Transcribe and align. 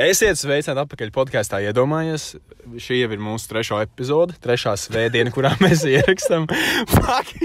Esiet 0.00 0.40
sveicināti 0.40 0.86
atpakaļ 0.86 1.12
podkāstā. 1.12 1.60
Iedomājieties, 1.68 2.28
šī 2.80 3.02
jau 3.02 3.10
ir 3.12 3.22
mūsu 3.22 3.50
trešā 3.50 3.82
epizode, 3.84 4.38
trešā 4.42 4.72
svētdiena, 4.80 5.32
kurā 5.34 5.52
mēs 5.60 5.84
ierakstām. 5.92 6.48
Fuck! 6.94 7.36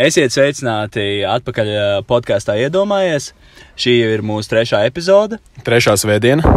Esiet 0.00 0.32
sveicināti 0.32 1.26
atpakaļ 1.28 1.66
ā, 1.68 1.80
podkāstā 2.08 2.54
Iedomājies. 2.62 3.34
Šī 3.76 3.98
ir 4.14 4.22
mūsu 4.24 4.48
trešā 4.48 4.78
epizode. 4.88 5.36
Trešā 5.66 5.92
svētdiena. 6.00 6.54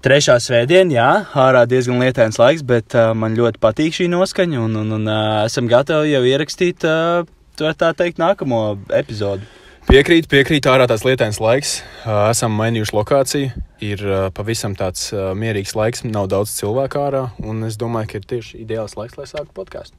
Trešā 0.00 0.38
svētdiena, 0.40 0.94
jā, 0.94 1.08
ārā 1.36 1.66
diezgan 1.68 2.00
lietains 2.00 2.40
laiks, 2.40 2.64
bet 2.64 2.96
uh, 2.96 3.10
man 3.12 3.36
ļoti 3.36 3.60
patīk 3.60 3.98
šī 3.98 4.08
noskaņa. 4.14 4.64
Un, 4.64 4.80
un, 4.80 4.96
un 4.96 5.04
uh, 5.04 5.42
esam 5.42 5.68
gatavi 5.68 6.14
jau 6.14 6.24
ierakstīt, 6.30 6.88
uh, 6.88 7.28
tā 7.60 7.92
teikt, 7.92 8.22
nākamo 8.24 8.78
epizodu. 9.02 9.44
Piekrīt, 9.90 10.32
piekrīt, 10.32 10.64
ārā 10.72 10.88
tās 10.88 11.04
lietains 11.04 11.42
laiks. 11.44 11.78
Esam 12.08 12.56
mainījuši 12.56 12.96
lokāciju. 12.96 13.64
Ir 13.84 14.08
pavisam 14.36 14.72
tāds 14.76 15.10
mierīgs 15.12 15.76
laiks, 15.76 16.08
nav 16.08 16.32
daudz 16.32 16.56
cilvēku 16.56 17.04
ārā. 17.04 17.26
Un 17.44 17.68
es 17.68 17.76
domāju, 17.80 18.14
ka 18.14 18.22
ir 18.22 18.30
tieši 18.32 18.62
ideāls 18.64 18.96
laiks, 18.96 19.20
lai 19.20 19.28
sāktu 19.28 19.52
podkāstu. 19.56 19.96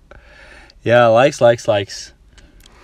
Jā, 0.85 1.05
laiks, 1.13 1.41
laiks, 1.41 1.69
laiks. 1.69 2.08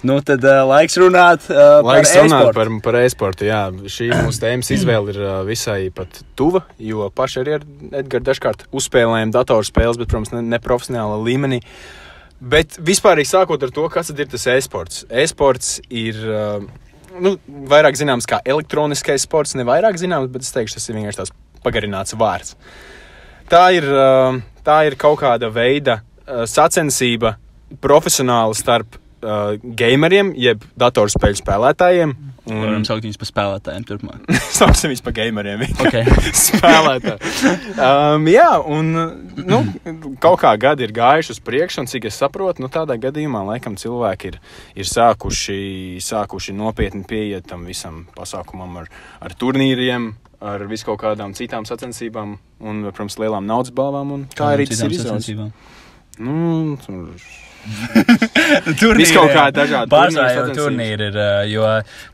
Nu, 0.04 0.20
tad 0.22 0.44
uh, 0.44 0.62
laiks 0.68 0.98
runāt 1.00 1.46
uh, 1.50 1.80
Laiks 1.86 2.12
par 2.14 2.26
runāt 2.26 2.42
e-sportu. 2.44 2.58
par, 2.58 2.72
par 2.84 2.98
e-sportu. 3.00 3.46
Jā, 3.48 3.62
šī 3.90 4.10
mūsu 4.12 4.42
tēmas 4.44 4.70
izvēle 4.76 5.14
ir 5.14 5.20
ā, 5.24 5.36
visai 5.48 5.90
pat 5.96 6.20
tuva, 6.38 6.66
jo 6.78 7.08
paši 7.16 7.40
arī 7.42 7.54
ar 7.58 7.64
Edgars 8.02 8.26
dažkārt 8.28 8.66
uzspēlējam 8.76 9.32
datorspēles, 9.34 9.98
bet, 10.02 10.12
protams, 10.12 10.34
ne, 10.36 10.44
ne 10.46 10.60
profesionāla 10.62 11.18
līmenī. 11.24 11.62
Bet 12.44 12.76
vispār 12.86 13.24
sākot 13.26 13.64
ar 13.64 13.72
to, 13.74 13.86
kas 13.90 14.12
ir 14.12 14.28
tas 14.30 14.46
e-sports. 14.52 15.06
E-sports 15.10 15.80
ir 15.90 16.20
ā, 16.28 16.44
nu, 17.24 17.38
vairāk 17.72 17.98
zināms 17.98 18.28
kā 18.30 18.42
elektroniskais 18.46 19.26
sports, 19.26 19.56
ne 19.58 19.66
vairāk 19.66 19.98
zināms, 20.02 20.30
bet 20.34 20.46
es 20.46 20.54
teikšu, 20.54 20.78
tas 20.78 20.92
ir 20.92 21.00
vienkārši 21.00 21.22
tāds 21.24 21.34
pagarināts 21.66 22.14
vārds. 22.20 22.54
Tā 23.50 23.64
ir, 23.78 23.88
ā, 23.90 24.36
tā 24.68 24.84
ir 24.90 25.00
kaut 25.02 25.18
kāda 25.24 25.50
veida 25.56 26.02
ā, 26.28 26.44
sacensība 26.50 27.38
profesionāli 27.82 28.60
starp 28.60 29.00
uh, 29.26 29.56
gameriem, 29.78 30.32
jeb 30.38 30.64
datorspēļu 30.80 31.42
spēlētājiem. 31.42 32.16
Varam 32.46 32.84
saukt 32.86 33.06
viņus 33.08 33.18
par 33.18 33.30
spēlētājiem 33.30 33.86
turpmāk. 33.90 34.26
Saucam 34.58 34.92
viņus 34.92 35.04
par 35.06 35.16
gameriem. 35.18 35.64
Okay. 35.82 36.06
Spēlētāji. 36.46 37.32
Um, 37.74 38.28
jā, 38.30 38.50
un 38.62 38.92
nu, 39.42 39.62
kaut 40.22 40.44
kā 40.44 40.52
gadi 40.62 40.86
ir 40.86 40.94
gājuši 40.96 41.34
uz 41.34 41.40
priekšu, 41.46 41.82
un 41.82 41.90
cik 41.90 42.06
es 42.12 42.20
saprotu, 42.22 42.62
nu, 42.62 42.70
tādā 42.74 43.00
gadījumā 43.02 43.42
laikam 43.50 43.78
cilvēki 43.82 44.30
ir, 44.34 44.38
ir 44.78 44.90
sākuši, 44.90 45.58
sākuši 46.06 46.54
nopietni 46.58 47.02
pieiet 47.10 47.50
tam 47.50 47.66
visam 47.66 48.04
pasākumam 48.18 48.84
ar, 48.84 48.94
ar 49.26 49.36
turnīriem. 49.42 50.14
Ar 50.46 50.62
visu 50.70 50.86
kaut 50.86 51.00
kādām 51.02 51.32
citām 51.34 51.64
sacensībām, 51.66 52.36
un, 52.62 52.82
protams, 52.92 53.16
lielām 53.18 53.48
naudas 53.50 53.72
balvām. 53.74 54.12
un 54.14 54.26
Kā 54.36 54.52
arī 54.54 54.68
tas 54.70 54.84
ir 54.86 54.94
izdevies? 54.94 55.32
Nu, 56.22 56.76
tur 56.84 57.08
Tur 58.80 58.98
Viss 59.00 59.14
kaut 59.16 59.32
kādi 59.34 59.58
dažādi 59.58 59.92
Pārsvarā 59.92 60.54
turnīri, 60.56 61.10
ir, 61.10 61.18
ā, 61.18 61.30
jo 61.50 61.66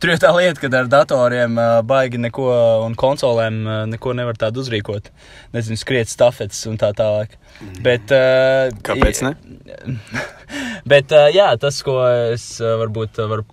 tur 0.02 0.14
jau 0.14 0.18
tā 0.24 0.32
lieta, 0.38 0.62
ka 0.62 0.70
ar 0.80 0.90
datoriem 0.92 1.58
ā, 1.60 1.68
baigi 1.88 2.22
neko 2.22 2.48
un 2.86 2.96
konsolēm 3.00 3.58
ā, 3.66 3.78
neko 3.92 4.16
nevar 4.18 4.40
tādu 4.40 4.64
uzrīkot. 4.64 5.12
Nezinu, 5.56 5.80
skriet 5.80 6.12
stafetes 6.12 6.64
un 6.72 6.80
tā 6.82 6.94
tālāk. 6.98 7.38
Bet, 7.84 8.12
Mhm. 8.12 8.80
Kāpēc 8.88 9.20
ne? 9.26 9.34
Bet, 10.92 11.12
ā, 11.14 11.28
jā, 11.36 11.50
tas, 11.62 11.82
ko 11.86 12.00
es 12.34 12.46
varbūt 12.62 13.20
varu 13.30 13.46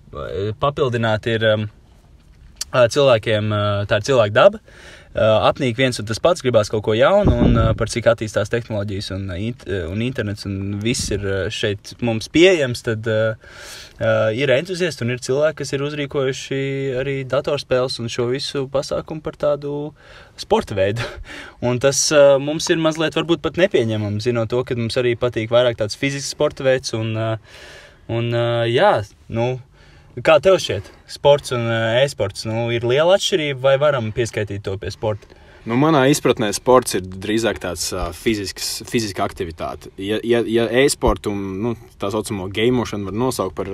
papildināt, 0.61 1.27
ir 1.35 1.45
ā, 1.51 2.87
cilvēkiem, 2.95 3.53
tā 3.91 4.01
ir 4.01 4.09
cilvēka 4.09 4.37
daba. 4.39 4.63
Uh, 4.63 4.98
apnīk 5.17 5.79
viens 5.79 5.99
un 6.01 6.07
tas 6.09 6.21
pats, 6.23 6.43
gribās 6.45 6.69
kaut 6.73 6.83
ko 6.85 6.95
jaunu, 6.97 7.33
un 7.47 7.57
uh, 7.57 7.71
par 7.79 7.91
cik 7.91 8.11
attīstās 8.11 8.53
tehnoloģijas 8.53 9.11
un, 9.17 9.25
uh, 9.33 9.41
int 9.41 9.65
un 9.69 10.03
internets, 10.05 10.47
un 10.49 10.79
viss 10.83 11.11
ir 11.15 11.25
šeit 11.55 11.95
mums 12.05 12.29
pieejams, 12.33 12.85
tad 12.87 13.09
ir 14.39 14.53
entuziasti 14.55 15.03
un 15.03 15.11
ir 15.15 15.23
cilvēki, 15.25 15.57
kas 15.59 15.73
ir 15.75 15.83
uzrīkojuši 15.83 16.61
arī 17.01 17.17
datorspēles 17.29 17.99
un 18.03 18.13
šo 18.13 18.29
visu 18.31 18.67
pasākumu 18.71 19.25
par 19.25 19.39
tādu 19.41 19.73
sporta 20.39 20.77
veidu. 20.79 21.03
Un 21.67 21.81
tas 21.83 21.99
mums 22.39 22.69
ir 22.71 22.79
mazliet 22.79 23.17
varbūt 23.19 23.43
pat 23.43 23.59
nepieņemami, 23.59 24.23
zinot 24.23 24.53
to, 24.53 24.63
ka 24.63 24.77
mums 24.79 24.95
arī 25.01 25.17
patīk 25.19 25.51
vairāk 25.51 25.81
tāds 25.81 25.99
fizisks 25.99 26.31
sporta 26.37 26.63
veids, 26.63 26.95
un, 26.95 27.17
un 28.07 28.31
jā, 28.71 28.93
nu, 29.35 29.49
Kā 30.25 30.39
tev 30.43 30.57
šķiet, 30.59 30.87
sports 31.11 31.53
un 31.55 31.67
ā, 31.71 32.01
e-sports? 32.03 32.47
Nu, 32.49 32.69
ir 32.75 32.83
liela 32.89 33.19
atšķirība, 33.19 33.61
vai 33.63 33.75
varam 33.79 34.09
pieskaitīt 34.15 34.65
to 34.67 34.75
pie 34.81 34.91
sporta? 34.91 35.29
Nu, 35.69 35.77
manā 35.79 36.07
izpratnē 36.11 36.49
sports 36.57 36.97
ir 36.97 37.05
drīzāk 37.05 37.61
tāds 37.63 37.91
uh, 37.93 38.09
fizisks, 38.17 38.79
fiziska 38.89 39.27
aktivitāte. 39.27 39.93
Ja, 40.01 40.19
ja, 40.25 40.41
ja 40.49 40.65
e-sportu 40.81 41.35
nu, 41.35 41.75
tā 42.01 42.11
saucamo 42.15 42.49
gameošanu 42.51 43.11
var 43.11 43.19
nosaukt 43.21 43.59
par 43.59 43.71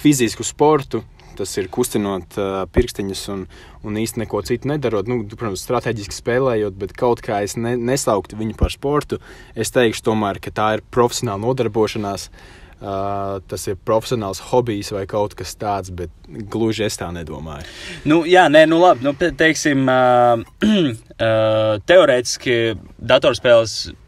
fizisku 0.00 0.46
sportu, 0.46 1.04
tas 1.38 1.52
ir 1.60 1.68
kustinot 1.70 2.40
uh, 2.40 2.64
pirkstiņus 2.74 3.22
un, 3.36 3.46
un 3.84 4.00
īstenībā 4.00 4.24
neko 4.24 4.42
citu 4.48 4.72
nedarot. 4.72 5.10
Nu, 5.10 5.20
protams, 5.36 5.62
strateģiski 5.68 6.16
spēlējot, 6.16 6.80
bet 6.80 6.96
kaut 6.98 7.22
kā 7.22 7.44
es 7.46 7.58
ne, 7.60 7.76
nesauktu 7.76 8.40
viņu 8.40 8.58
par 8.58 8.74
sportu. 8.74 9.20
Es 9.54 9.74
teikšu, 9.74 10.08
tomēr, 10.10 10.42
ka 10.42 10.54
tā 10.54 10.72
ir 10.78 10.86
profesionāla 10.94 11.44
nodarbošanās. 11.44 12.30
Uh, 12.32 12.60
tas 12.80 13.66
ir 13.70 13.78
profesionāls 13.86 14.42
hobijs 14.50 14.92
vai 14.94 15.04
kaut 15.10 15.34
kas 15.38 15.54
tāds, 15.56 15.92
bet 15.94 16.12
gluži 16.28 16.84
es 16.88 16.98
tā 17.00 17.10
nedomāju. 17.14 17.66
Nu, 18.08 18.22
jā, 18.28 18.46
nē, 18.52 18.64
nu 18.70 18.80
labi. 18.82 19.06
Nu, 19.06 19.14
teiksim, 19.14 19.86
uh, 19.88 20.42
uh, 20.68 21.76
teorētiski 21.86 22.56
datorspēles 22.98 23.76
uh, 23.88 24.00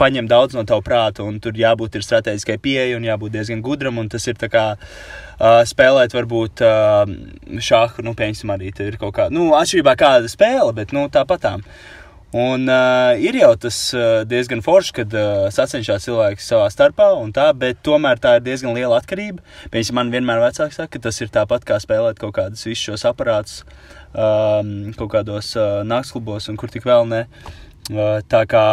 paņem 0.00 0.28
daudz 0.30 0.56
no 0.56 0.64
tava 0.68 0.84
prāta, 0.84 1.24
un 1.24 1.38
tur 1.42 1.56
jābūt 1.56 1.96
ir 1.96 2.06
strateģiskai 2.06 2.58
pieejai 2.62 2.96
un 2.98 3.06
jābūt 3.06 3.36
diezgan 3.36 3.62
gudram. 3.64 4.00
Tas 4.12 4.26
ir 4.26 4.40
kā 4.40 4.66
uh, 4.76 5.60
spēlēt, 5.68 6.16
varbūt 6.16 6.64
uh, 6.66 7.04
šāhu, 7.70 8.04
nu, 8.06 8.16
piemēram, 8.18 8.56
arī 8.56 8.72
tur 8.74 8.90
ir 8.90 8.98
kaut 9.00 9.16
kāda, 9.20 9.34
nu, 9.36 9.52
atšķirībā 9.58 9.96
kāda 9.98 10.32
spēle, 10.32 10.72
bet 10.76 10.96
nu, 10.96 11.06
tāpatām. 11.12 11.64
Un 12.36 12.66
uh, 12.68 13.14
ir 13.16 13.38
jau 13.38 13.52
tas 13.56 13.76
uh, 13.96 14.20
diezgan 14.28 14.60
forši, 14.60 14.92
kad 14.98 15.14
uh, 15.16 15.46
sacenšas 15.54 16.04
cilvēki 16.04 16.42
savā 16.44 16.66
starpā, 16.72 17.06
tā, 17.32 17.46
bet 17.56 17.78
tomēr 17.86 18.20
tā 18.20 18.34
ir 18.36 18.42
diezgan 18.44 18.74
liela 18.76 18.98
atkarība. 19.00 19.40
Piemēram, 19.72 19.96
man 19.96 20.10
vienmēr 20.12 20.42
vecāki 20.42 20.76
saka, 20.76 20.90
ka 20.98 21.06
tas 21.06 21.20
ir 21.24 21.30
tāpat 21.32 21.64
kā 21.64 21.78
spēlēt 21.80 22.20
kaut 22.20 22.34
kādus 22.36 22.66
visus 22.68 22.90
šos 22.90 23.06
aparātus 23.08 23.62
um, 24.12 24.90
kaut 24.98 25.14
kādos 25.14 25.54
uh, 25.56 25.80
naktsklubos 25.88 26.50
un 26.52 26.58
kur 26.60 26.72
tik 26.72 26.84
vēl 26.84 27.08
ne. 27.08 27.22
Uh, 27.88 28.18
tā 28.28 28.42
kā 28.50 28.66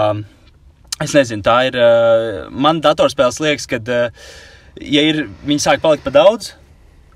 es 1.04 1.16
nezinu, 1.16 1.46
tā 1.46 1.62
ir. 1.70 1.80
Uh, 1.80 2.52
man 2.52 2.84
datorspēles 2.84 3.40
liekas, 3.46 3.70
ka, 3.70 3.80
uh, 3.80 4.36
ja 4.82 5.06
ir, 5.08 5.24
viņi 5.48 5.68
sāk 5.70 5.86
palikt 5.86 6.04
par 6.10 6.18
daudz. 6.20 6.52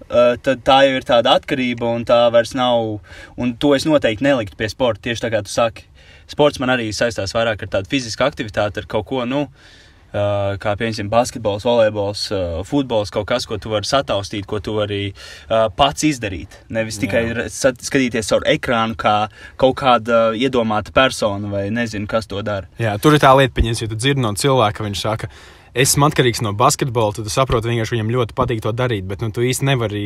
Tad 0.07 0.61
tā 0.63 0.75
jau 0.85 0.91
ir 0.95 1.03
tāda 1.03 1.33
atkarība, 1.35 1.89
un 1.91 2.05
tā 2.07 2.29
vairs 2.31 2.53
nav. 2.55 3.01
Un 3.35 3.49
to 3.59 3.73
es 3.75 3.83
noteikti 3.83 4.23
neliktu 4.23 4.55
pie 4.55 4.69
sporta. 4.71 5.01
Tieši 5.03 5.25
tā 5.25 5.31
kā 5.33 5.41
tu 5.43 5.51
saki, 5.51 5.83
sports 6.27 6.61
man 6.63 6.75
arī 6.75 6.91
saistās 6.95 7.35
vairāk 7.35 7.65
ar 7.65 7.75
tādu 7.77 7.91
fizisku 7.91 8.25
aktivitāti, 8.27 8.83
ar 8.83 8.89
kaut 8.89 9.07
ko, 9.09 9.23
nu, 9.27 9.47
uh, 9.47 10.55
kā 10.61 10.73
piemēram 10.79 11.09
basketbols, 11.11 11.65
volejbols, 11.67 12.23
uh, 12.35 12.61
futbols, 12.67 13.11
kaut 13.13 13.27
kas, 13.29 13.47
ko 13.49 13.59
tu 13.61 13.71
vari 13.73 13.87
sataustīt, 13.87 14.47
ko 14.49 14.61
tu 14.63 14.77
vari 14.77 15.01
uh, 15.11 15.67
pats 15.75 16.07
izdarīt. 16.07 16.59
Nevis 16.73 16.99
tikai 17.01 17.23
Jā. 17.31 17.47
skatīties 17.49 18.31
caur 18.31 18.47
ekrānu, 18.47 18.97
kā 18.99 19.17
kaut 19.59 19.77
kāda 19.81 20.31
iedomāta 20.37 20.95
persona 20.95 21.51
vai 21.51 21.67
nezinu, 21.73 22.09
kas 22.09 22.29
to 22.29 22.41
dara. 22.45 22.69
Jā, 22.81 22.97
tur 23.01 23.17
ir 23.17 23.23
tā 23.23 23.33
lieta, 23.37 23.55
pieņems, 23.57 23.83
ja 23.83 23.91
tu 23.91 23.99
dzirdi 23.99 24.23
no 24.23 24.33
cilvēka, 24.37 24.85
viņš 24.87 25.05
saka, 25.07 25.31
esmu 25.77 26.07
atkarīgs 26.07 26.41
no 26.45 26.53
basketbola, 26.57 27.13
tad 27.15 27.27
tu 27.27 27.31
saproti, 27.33 27.69
vienkārši 27.71 27.95
viņam 27.95 28.11
ļoti 28.13 28.35
patīk 28.37 28.61
to 28.65 28.73
darīt. 28.75 29.05
Bet 29.09 29.23
nu, 29.23 29.29
tu 29.33 29.43
īsti 29.45 29.67
nevari 29.67 30.03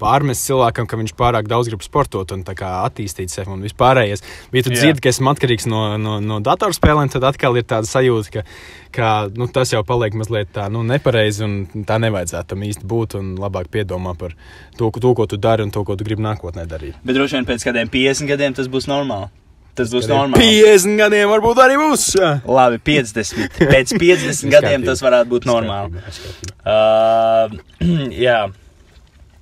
pārmest 0.00 0.46
cilvēkam, 0.48 0.88
ka 0.88 0.98
viņš 1.00 1.14
pārāk 1.18 1.48
daudz 1.50 1.70
grib 1.70 1.84
sportot 1.84 2.32
un 2.34 2.44
attīstīt 2.46 3.32
sevi 3.32 3.52
un 3.52 3.64
vispārējais. 3.66 4.24
Bet, 4.50 4.60
ja 4.60 4.66
tu 4.66 4.74
Jā. 4.74 4.80
dzirdi, 4.80 5.04
ka 5.04 5.12
esmu 5.12 5.32
atkarīgs 5.34 5.68
no, 5.70 5.82
no, 6.00 6.18
no 6.24 6.40
datorspēlēm, 6.44 7.12
tad 7.12 7.26
atkal 7.28 7.58
ir 7.60 7.66
tāda 7.68 7.88
sajūta, 7.90 8.32
ka, 8.38 8.44
ka 8.96 9.10
nu, 9.36 9.48
tas 9.52 9.74
jau 9.74 9.82
paliek 9.86 10.16
mazliet 10.18 10.52
tā 10.56 10.68
nu, 10.72 10.84
nepareizi 10.86 11.44
un 11.46 11.84
tā 11.88 12.00
nevajadzētu 12.02 12.54
tam 12.54 12.64
īsti 12.70 12.88
būt. 12.90 13.18
Un 13.20 13.34
labāk 13.40 13.68
piedomā 13.72 14.16
par 14.18 14.36
to, 14.78 14.90
ko- 14.90 15.02
to, 15.02 15.14
ko 15.18 15.28
tu 15.30 15.40
dari 15.40 15.66
un 15.66 15.74
to, 15.74 15.84
ko 15.84 15.98
tu 15.98 16.06
gribi 16.06 16.24
nākotnē 16.24 16.66
darīt. 16.70 16.96
Bet 17.04 17.18
droši 17.18 17.38
vien 17.38 17.48
pēc 17.48 17.68
kādiem 17.68 17.92
50 17.92 18.30
gadiem 18.30 18.56
tas 18.56 18.70
būs 18.70 18.88
normāli. 18.90 19.30
Tas 19.80 19.92
būs 19.94 20.08
normāli. 20.10 20.44
50 20.60 20.98
gadiem 21.00 21.30
varbūt 21.32 21.60
arī 21.64 21.78
būs. 21.80 22.02
Labi, 22.44 22.80
50. 22.84 23.60
Pēc 23.60 23.94
50 23.96 24.50
gadiem 24.54 24.84
tas 24.84 25.00
varētu 25.04 25.32
būt 25.32 25.48
normāli. 25.48 26.02
Uh, 26.60 27.56
jā. 28.26 28.42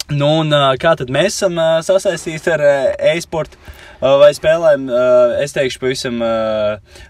Nu, 0.09 0.29
un, 0.41 0.55
kā 0.81 0.95
tad 0.97 1.11
mēs 1.13 1.35
esam 1.37 1.59
sasaistīti 1.85 2.49
ar 2.55 2.63
e-sportu? 3.11 3.59
Vai 3.99 4.31
spēlēm, 4.33 4.87
es 5.43 5.53
teikšu, 5.53 5.81
pavisam 5.83 6.21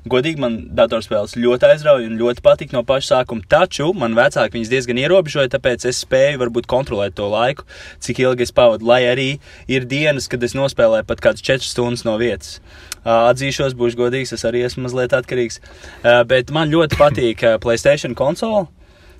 godīgi, 0.09 0.41
man 0.41 0.55
datorspēles 0.75 1.37
ļoti 1.37 1.69
aizrauja 1.69 2.09
un 2.09 2.17
ļoti 2.19 2.43
patīk 2.43 2.73
no 2.73 2.81
paša 2.89 3.21
sākuma. 3.21 3.45
Taču 3.45 3.91
man 3.95 4.17
vecāki 4.17 4.57
viņas 4.57 4.73
diezgan 4.73 4.99
ierobežoja, 5.03 5.53
tāpēc 5.53 5.85
es 5.91 6.01
spēju 6.03 6.41
varbūt 6.41 6.67
kontrolēt 6.67 7.15
to 7.21 7.29
laiku, 7.31 7.69
cik 8.03 8.23
ilgi 8.25 8.49
es 8.49 8.55
pavadu. 8.57 8.89
Lai 8.89 9.03
arī 9.11 9.29
ir 9.71 9.87
dienas, 9.87 10.27
kad 10.33 10.43
es 10.43 10.57
nospēlēju 10.59 11.07
pat 11.07 11.23
kādas 11.29 11.45
4 11.45 11.69
stundas 11.69 12.07
no 12.09 12.17
vietas. 12.19 12.57
Atzīšos, 13.05 13.77
būšu 13.79 14.01
godīgs, 14.01 14.33
es 14.35 14.49
arī 14.49 14.65
esmu 14.67 14.89
mazliet 14.89 15.13
atkarīgs. 15.15 15.61
Bet 16.03 16.51
man 16.57 16.73
ļoti 16.73 16.99
patīk 16.99 17.47
Playstation 17.63 18.17
konsole. 18.19 18.65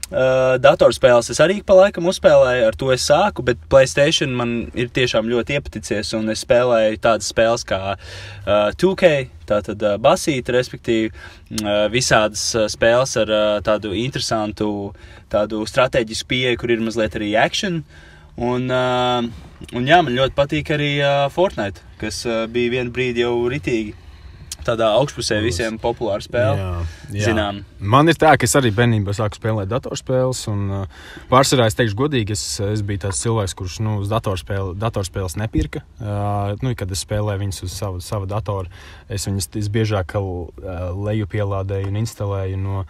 Uh, 0.09 0.55
datorspēles 0.57 1.27
es 1.35 1.39
arī 1.45 1.59
pa 1.69 1.75
laikam 1.77 2.07
uzspēlēju, 2.09 2.63
ar 2.71 2.77
to 2.81 2.87
es 2.95 3.03
sāku, 3.05 3.43
bet 3.45 3.61
Playstation 3.69 4.33
man 4.33 4.55
ir 4.73 4.89
tiešām 4.89 5.29
ļoti 5.29 5.59
iepaticies. 5.59 6.15
Un 6.17 6.33
es 6.33 6.47
spēlēju 6.47 6.97
tādas 7.05 7.29
spēles 7.29 7.67
kā 7.69 7.81
uh, 7.93 8.71
2K, 8.73 9.11
tātad 9.51 9.85
uh, 9.85 9.99
basīta, 10.01 10.55
respektīvi 10.57 11.11
uh, 11.13 11.85
visādas 11.93 12.47
uh, 12.57 12.65
spēles 12.73 13.13
ar 13.21 13.35
uh, 13.37 13.45
tādu 13.65 13.93
interesantu, 14.01 14.95
tādu 15.29 15.61
strateģisku 15.69 16.33
pieeju, 16.33 16.63
kur 16.63 16.73
ir 16.73 16.85
mazliet 16.89 17.21
arī 17.21 17.35
action. 17.37 17.83
Un, 18.41 18.65
uh, 18.73 19.21
un 19.77 19.93
jā, 19.93 20.01
man 20.01 20.17
ļoti 20.17 20.39
patīk 20.41 20.73
arī 20.73 20.93
uh, 21.03 21.27
Fortnite, 21.35 21.85
kas 22.01 22.25
uh, 22.25 22.47
bija 22.49 22.79
vienu 22.79 22.97
brīdi 22.97 23.27
jau 23.27 23.35
ritīgi. 23.53 23.93
Tādā 24.69 24.91
augšpusē 24.99 25.39
visiem 25.41 25.79
populāra 25.81 26.21
spēle. 26.21 26.85
Zinām. 27.09 27.63
Man 27.81 28.11
ir 28.11 28.19
tā, 28.21 28.35
ka 28.37 28.45
es 28.45 28.53
arī 28.59 28.69
bērnībā 28.75 29.15
sāku 29.17 29.39
spēlēt 29.39 29.71
datorspēles. 29.71 30.43
Un, 30.53 30.65
uh, 30.83 31.11
pārsvarā 31.31 31.71
es 31.71 31.79
teikšu, 31.79 31.97
godīgi, 31.97 32.37
es, 32.37 32.45
es 32.67 32.85
biju 32.85 33.07
tāds 33.07 33.23
cilvēks, 33.25 33.57
kurš 33.57 33.79
nu, 33.87 33.97
uz 34.03 34.13
datorspēle, 34.13 34.75
datorspēles 34.83 35.39
nepirka. 35.41 35.85
Uh, 35.97 36.59
nu, 36.65 36.75
kad 36.77 36.93
es 36.93 37.05
spēlēju 37.07 37.45
viņas 37.47 37.65
uz 37.65 37.77
savu, 37.81 38.03
savu 38.05 38.29
datoru, 38.29 38.69
es 39.09 39.25
viņas 39.31 39.53
es 39.63 39.71
biežāk 39.73 40.19
uh, 40.21 40.27
leju 41.09 41.31
pielādēju 41.33 41.93
un 41.93 42.03
instalēju 42.03 42.61
no 42.61 42.85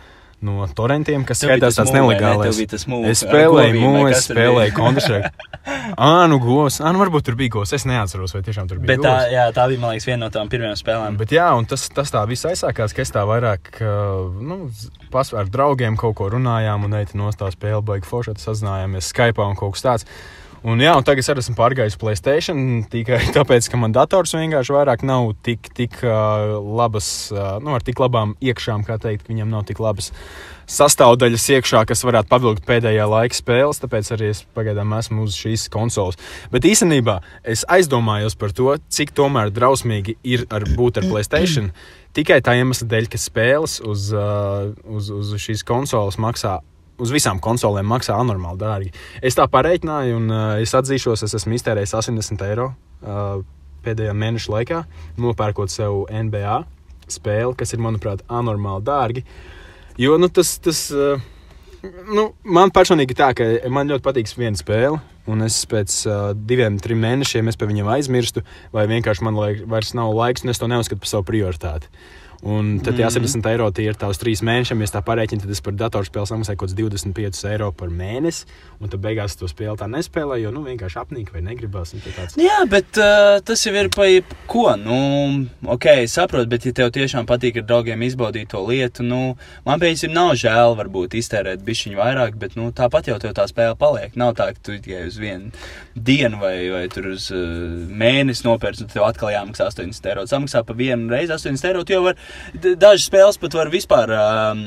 no 0.45 0.67
torrentiem, 0.79 1.25
kas 1.27 1.41
skaitās 1.43 1.79
tāds 1.81 1.91
ne? 1.95 2.01
nelegāls. 2.03 2.61
Mūve 2.89 3.11
Es 3.11 3.23
spēlēju 3.25 3.73
govīm, 3.75 3.83
vai 3.83 4.03
mūzi, 4.03 4.13
kas 4.13 4.19
es 4.21 4.29
spēlēju 4.31 4.71
bija? 4.71 4.77
kontrašēku. 4.79 5.47
Ā, 5.99 6.11
nu 6.31 6.39
govs, 6.41 6.79
ā, 6.81 6.93
nu 6.95 7.01
varbūt 7.01 7.27
tur 7.27 7.37
bija 7.37 7.53
govs. 7.59 7.73
Es 7.77 7.85
neatceros, 7.89 8.33
vai 8.37 8.43
tiešām 8.47 8.69
tur 8.71 8.79
bija 8.81 8.93
Bet 8.95 9.03
tā, 9.05 9.13
govs. 9.17 9.33
jā, 9.35 9.45
tā 9.57 9.67
bija, 9.73 9.83
man 9.83 9.93
liekas, 9.95 10.07
viena 10.09 10.21
no 10.27 10.31
tām 10.33 10.49
pirmajām 10.53 10.79
spēlēm. 10.81 11.19
Bet 11.21 11.33
jā, 11.35 11.49
un 11.59 11.67
tas, 11.69 11.89
tas 11.93 12.13
tā 12.15 12.23
viss 12.31 12.47
aizsākās, 12.49 12.95
ka 12.97 13.05
es 13.05 13.13
tā 13.15 13.25
vairāk 13.29 13.81
nu, 13.83 14.61
pas, 15.13 15.33
ar 15.37 15.51
draugiem 15.53 15.99
kaut 16.01 16.17
ko 16.21 16.29
runājām, 16.33 16.87
un 16.89 16.97
eita 17.01 17.19
no 17.19 17.29
tā 17.37 17.51
spēle 17.55 17.83
baigi 17.85 18.09
forši, 18.09 18.37
tad 18.37 18.45
sazinājāmies 18.47 19.11
Skype 19.13 19.43
un 19.45 19.59
kaut 19.59 19.77
kas 19.77 19.87
tāds. 19.89 20.09
Un, 20.67 20.81
jā, 20.83 20.91
un 20.99 21.05
tagad 21.07 21.23
es 21.23 21.31
arī 21.31 21.43
esmu 21.45 21.55
pārgājis 21.59 21.95
uz 21.95 22.01
Playstation 22.01 22.63
tikai 22.91 23.21
tāpēc, 23.37 23.69
ka 23.71 23.79
man 23.79 23.95
dators 23.95 24.35
vienkārši 24.35 24.75
vairāk 24.75 25.05
nav 25.07 25.31
tik, 25.47 25.71
tik 25.77 26.01
uh, 26.03 26.59
labas, 26.59 27.31
uh, 27.31 27.59
nu, 27.63 27.77
ar 27.77 27.85
tik 27.87 28.01
labām 28.03 28.35
iekšām, 28.43 28.83
kā 28.87 28.99
teikt, 29.03 29.29
viņam 29.31 29.53
nav 29.55 29.69
tik 29.69 29.79
labas 29.83 30.11
sastāvdaļas 30.69 31.47
iekšā, 31.57 31.85
kas 31.89 32.03
varētu 32.05 32.29
pavilkt 32.33 32.67
pēdējā 32.69 33.07
laika 33.09 33.39
spēles. 33.39 33.81
Tāpēc 33.81 34.11
arī 34.17 34.33
es 34.35 34.43
pagaidām 34.57 34.93
esmu 34.99 35.25
uz 35.25 35.39
šīs 35.39 35.69
konsoles. 35.73 36.19
Bet 36.53 36.67
īstenībā 36.69 37.21
es 37.47 37.65
aizdomājos 37.71 38.37
par 38.39 38.53
to, 38.53 38.75
cik 38.93 39.15
tomēr 39.17 39.55
drausmīgi 39.55 40.19
ir 40.27 40.45
ar 40.53 40.67
būt 40.77 41.01
ar 41.01 41.09
Playstation. 41.09 41.71
Tikai 42.19 42.41
tā 42.45 42.59
iemesla 42.59 42.89
dēļ, 42.91 43.09
ka 43.13 43.21
spēles 43.21 43.79
uz, 43.87 44.11
uh, 44.17 44.75
uz, 44.91 45.13
uz 45.15 45.33
šīs 45.41 45.65
konsoles 45.65 46.19
maksā. 46.21 46.59
Uz 46.99 47.13
visām 47.15 47.39
konsolēm 47.43 47.87
maksā 47.87 48.17
anormāli 48.19 48.59
dārgi. 48.59 48.93
Es 49.23 49.39
tā 49.39 49.47
pareiķināju, 49.51 50.17
un 50.19 50.33
uh, 50.35 50.43
es 50.63 50.75
atzīšos, 50.75 51.23
es 51.29 51.37
esmu 51.39 51.55
iztērējis 51.55 51.95
80 51.95 52.43
eiro 52.49 52.73
uh, 52.73 53.45
pēdējā 53.87 54.15
mēneša 54.19 54.55
laikā, 54.55 54.83
nopērkot 55.23 55.73
sev 55.73 56.05
NBA 56.11 56.59
spēli, 57.09 57.55
kas 57.59 57.73
ir, 57.73 57.83
manuprāt, 57.85 58.25
anormāli 58.29 58.85
dārgi. 58.85 59.25
Jo 59.99 60.19
nu, 60.21 60.29
tas, 60.31 60.57
tas 60.63 60.83
uh, 60.95 61.23
nu, 62.11 62.29
man 62.47 62.73
personīgi 62.75 63.17
tā, 63.19 63.31
ka 63.37 63.47
man 63.73 63.91
ļoti 63.91 64.05
patīk 64.05 64.31
viena 64.39 64.59
spēle, 64.59 65.01
un 65.29 65.45
es 65.47 65.61
pēc 65.69 65.97
uh, 66.09 66.31
diviem, 66.35 66.79
trim 66.83 67.01
mēnešiem 67.05 67.51
par 67.59 67.71
viņiem 67.71 67.91
aizmirstu, 67.97 68.45
vai 68.75 68.87
vienkārši 68.91 69.27
man 69.27 69.39
laik, 69.39 69.65
vairs 69.71 69.95
nav 69.99 70.15
laiks, 70.17 70.45
un 70.45 70.55
es 70.55 70.61
to 70.61 70.71
neuzskatu 70.71 71.05
par 71.05 71.13
savu 71.13 71.29
prioritāti. 71.31 71.91
Un 72.47 72.77
tad 72.87 72.95
tie 72.95 73.03
80 73.03 73.47
eiro 73.51 73.67
tie 73.75 73.89
ir 73.91 73.97
tavs 73.99 74.21
trīs 74.23 74.45
mēnešiem. 74.47 74.85
Ja 74.85 74.93
tā 74.95 75.01
parēķinu, 75.03 75.43
tad 75.43 75.51
es 75.51 75.63
par 75.65 75.75
datorspēli 75.75 76.31
samaksāju 76.31 76.61
kaut 76.61 76.71
kādus 76.71 76.77
25 76.79 77.49
eiro 77.51 77.73
par 77.75 77.91
mēnesi. 77.91 78.47
Un 78.79 78.93
tad 78.93 79.03
beigās 79.03 79.35
to 79.35 79.49
spēli 79.51 79.75
tā 79.81 79.89
nespēlēju, 79.91 80.45
jo 80.47 80.53
nu, 80.55 80.63
vienkārši 80.69 81.01
apnīk 81.03 81.33
vai 81.35 81.43
negribas. 81.43 81.97
Tāds... 82.07 82.37
Jā, 82.39 82.61
bet 82.71 83.01
uh, 83.03 83.41
tas 83.43 83.65
jau 83.67 83.73
ir 83.75 83.91
par 83.91 84.37
ko. 84.47 84.69
Nu, 84.79 84.99
ok, 85.67 85.89
saprotu, 86.07 86.47
bet, 86.53 86.69
ja 86.69 86.77
tev 86.79 86.93
tiešām 86.95 87.27
patīk 87.27 87.59
ar 87.59 87.67
draugiem 87.67 88.07
izbaudīt 88.07 88.53
to 88.55 88.63
lietu, 88.69 89.03
nu, 89.03 89.35
man 89.67 89.83
piemēram, 89.83 90.15
nav 90.15 90.37
žēl 90.39 90.79
varbūt 90.79 91.19
iztērēt 91.19 91.67
bišķiņu 91.67 91.99
vairāk, 91.99 92.39
bet 92.39 92.55
nu, 92.59 92.69
tāpat 92.71 93.11
jau 93.11 93.19
tev 93.19 93.35
tā 93.35 93.49
spēle 93.51 93.75
paliek. 93.81 94.15
Nav 94.21 94.37
tā, 94.39 94.53
ka 94.55 94.63
tu 94.63 94.79
tikai 94.79 95.09
uz 95.09 95.19
vienu 95.19 95.51
dienu 95.99 96.39
vai, 96.39 96.55
vai 96.71 96.85
tur 96.93 97.11
uz 97.17 97.33
uh, 97.35 97.43
mēnesi 97.91 98.47
nopērci, 98.47 98.87
un 98.87 98.95
tev 98.95 99.09
atkal 99.09 99.35
jāmaksā 99.35 99.73
80 99.73 100.11
eiro. 100.13 100.27
Samaksā 100.31 100.63
pa 100.63 100.79
vienu 100.79 101.11
reizi 101.11 101.35
80 101.35 101.71
eiro. 101.73 101.83
Tu 101.83 101.97
jau 101.97 102.05
vari, 102.07 102.28
dažas 102.55 103.07
spēles 103.09 103.39
pat 103.41 103.55
var 103.59 103.71
vispār 103.73 104.13
um, 104.15 104.65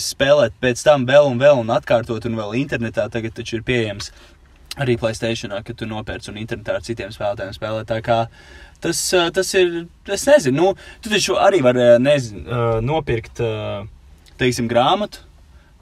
spēlēt 0.00 0.56
pēc 0.62 0.82
tam 0.86 1.06
vēl 1.08 1.32
un 1.32 1.42
vēl 1.42 1.62
un 1.62 1.74
atkārtot, 1.74 2.26
un 2.28 2.38
vēl 2.38 2.56
internetā 2.62 3.08
tagad 3.12 3.36
taču 3.36 3.60
ir 3.60 3.66
pieejams 3.66 4.12
arī 4.76 4.96
Placēta, 5.00 5.62
ka 5.64 5.72
tu 5.72 5.88
nopērci 5.88 6.30
un 6.32 6.40
internetā 6.40 6.76
ar 6.76 6.84
citiem 6.84 7.12
spēlētājiem 7.14 7.54
spēlē. 7.56 7.84
Tā 7.88 8.00
kā 8.04 8.18
tas, 8.84 9.00
ā, 9.16 9.28
tas 9.34 9.52
ir, 9.56 9.86
es 10.12 10.26
nezinu, 10.28 10.56
nu, 10.58 10.74
tu 11.00 11.12
taču 11.12 11.38
arī 11.40 11.62
vari 11.64 11.94
nezinu, 12.02 12.44
ā, 12.44 12.66
nopirkt, 12.84 13.40
ā, 13.40 13.86
teiksim, 14.40 14.68
grāmatu 14.68 15.24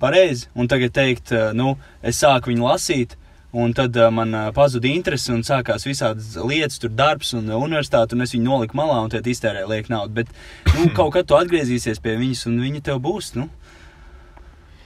pareizi, 0.03 0.49
un 0.55 0.71
tagad 0.71 0.95
teikt, 0.95 1.33
nu, 1.57 1.75
es 2.05 2.21
sāku 2.23 2.53
viņu 2.53 2.67
lasīt. 2.69 3.19
Un 3.55 3.71
tad 3.77 3.95
uh, 3.95 4.09
man 4.11 4.33
uh, 4.35 4.49
pazuda 4.55 4.89
interese, 4.91 5.31
un 5.31 5.45
sākās 5.47 5.85
visādas 5.87 6.33
lietas, 6.43 6.81
tur 6.83 6.91
darbs 6.91 7.31
un 7.39 7.47
uh, 7.53 7.61
universitāte, 7.63 8.17
un 8.17 8.25
es 8.27 8.33
viņu 8.35 8.49
noliku 8.49 8.75
malā, 8.81 8.97
un 9.07 9.13
tad 9.13 9.29
iztērēju 9.31 9.69
lieku 9.71 9.93
naudu. 9.95 10.11
Bet 10.17 10.33
nu, 10.75 10.89
kaut 10.99 11.13
kad 11.15 11.29
tu 11.31 11.39
atgriezīsies 11.39 12.03
pie 12.03 12.17
viņas, 12.19 12.47
un 12.51 12.59
viņa 12.65 12.83
tev 12.91 12.99
būs. 13.05 13.35
Nu. 13.39 13.47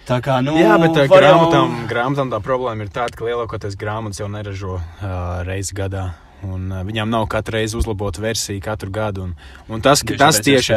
Tā 0.08 0.20
kā, 0.24 0.38
nu, 0.44 0.54
Jā, 0.60 0.76
bet 0.80 0.94
var 1.08 1.24
jau- 1.24 1.32
grāmatām, 1.34 1.72
grāmatām 1.88 2.30
tā 2.32 2.38
problēma 2.44 2.84
ir 2.84 2.92
tāda, 2.92 3.16
ka 3.16 3.24
lielākoties 3.28 3.76
grāmatas 3.80 4.20
jau 4.22 4.28
neražo 4.32 4.76
uh, 4.78 5.42
reizi 5.48 5.76
gadā. 5.76 6.10
Un, 6.46 6.68
uh, 6.70 6.84
viņām 6.86 7.10
nav 7.10 7.26
katru 7.30 7.56
reizi 7.56 7.74
uzlabota 7.78 8.22
versija 8.22 8.62
katru 8.62 8.92
gadu. 8.94 9.26
Un, 9.26 9.32
un 9.74 9.82
tas, 9.82 10.04
ka 10.06 10.14
tas 10.18 10.38
tieši 10.38 10.76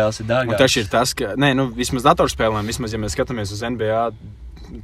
tas 0.58 0.78
ir 0.82 0.88
tas, 0.90 1.14
ka, 1.18 1.36
nē, 1.38 1.52
nu, 1.58 1.68
vismaz 1.76 2.08
datorspēlēm, 2.08 2.70
vismaz, 2.72 2.96
ja 2.96 3.02
mēs 3.02 3.14
skatāmies 3.14 3.54
uz 3.54 3.62
NBA, 3.62 4.02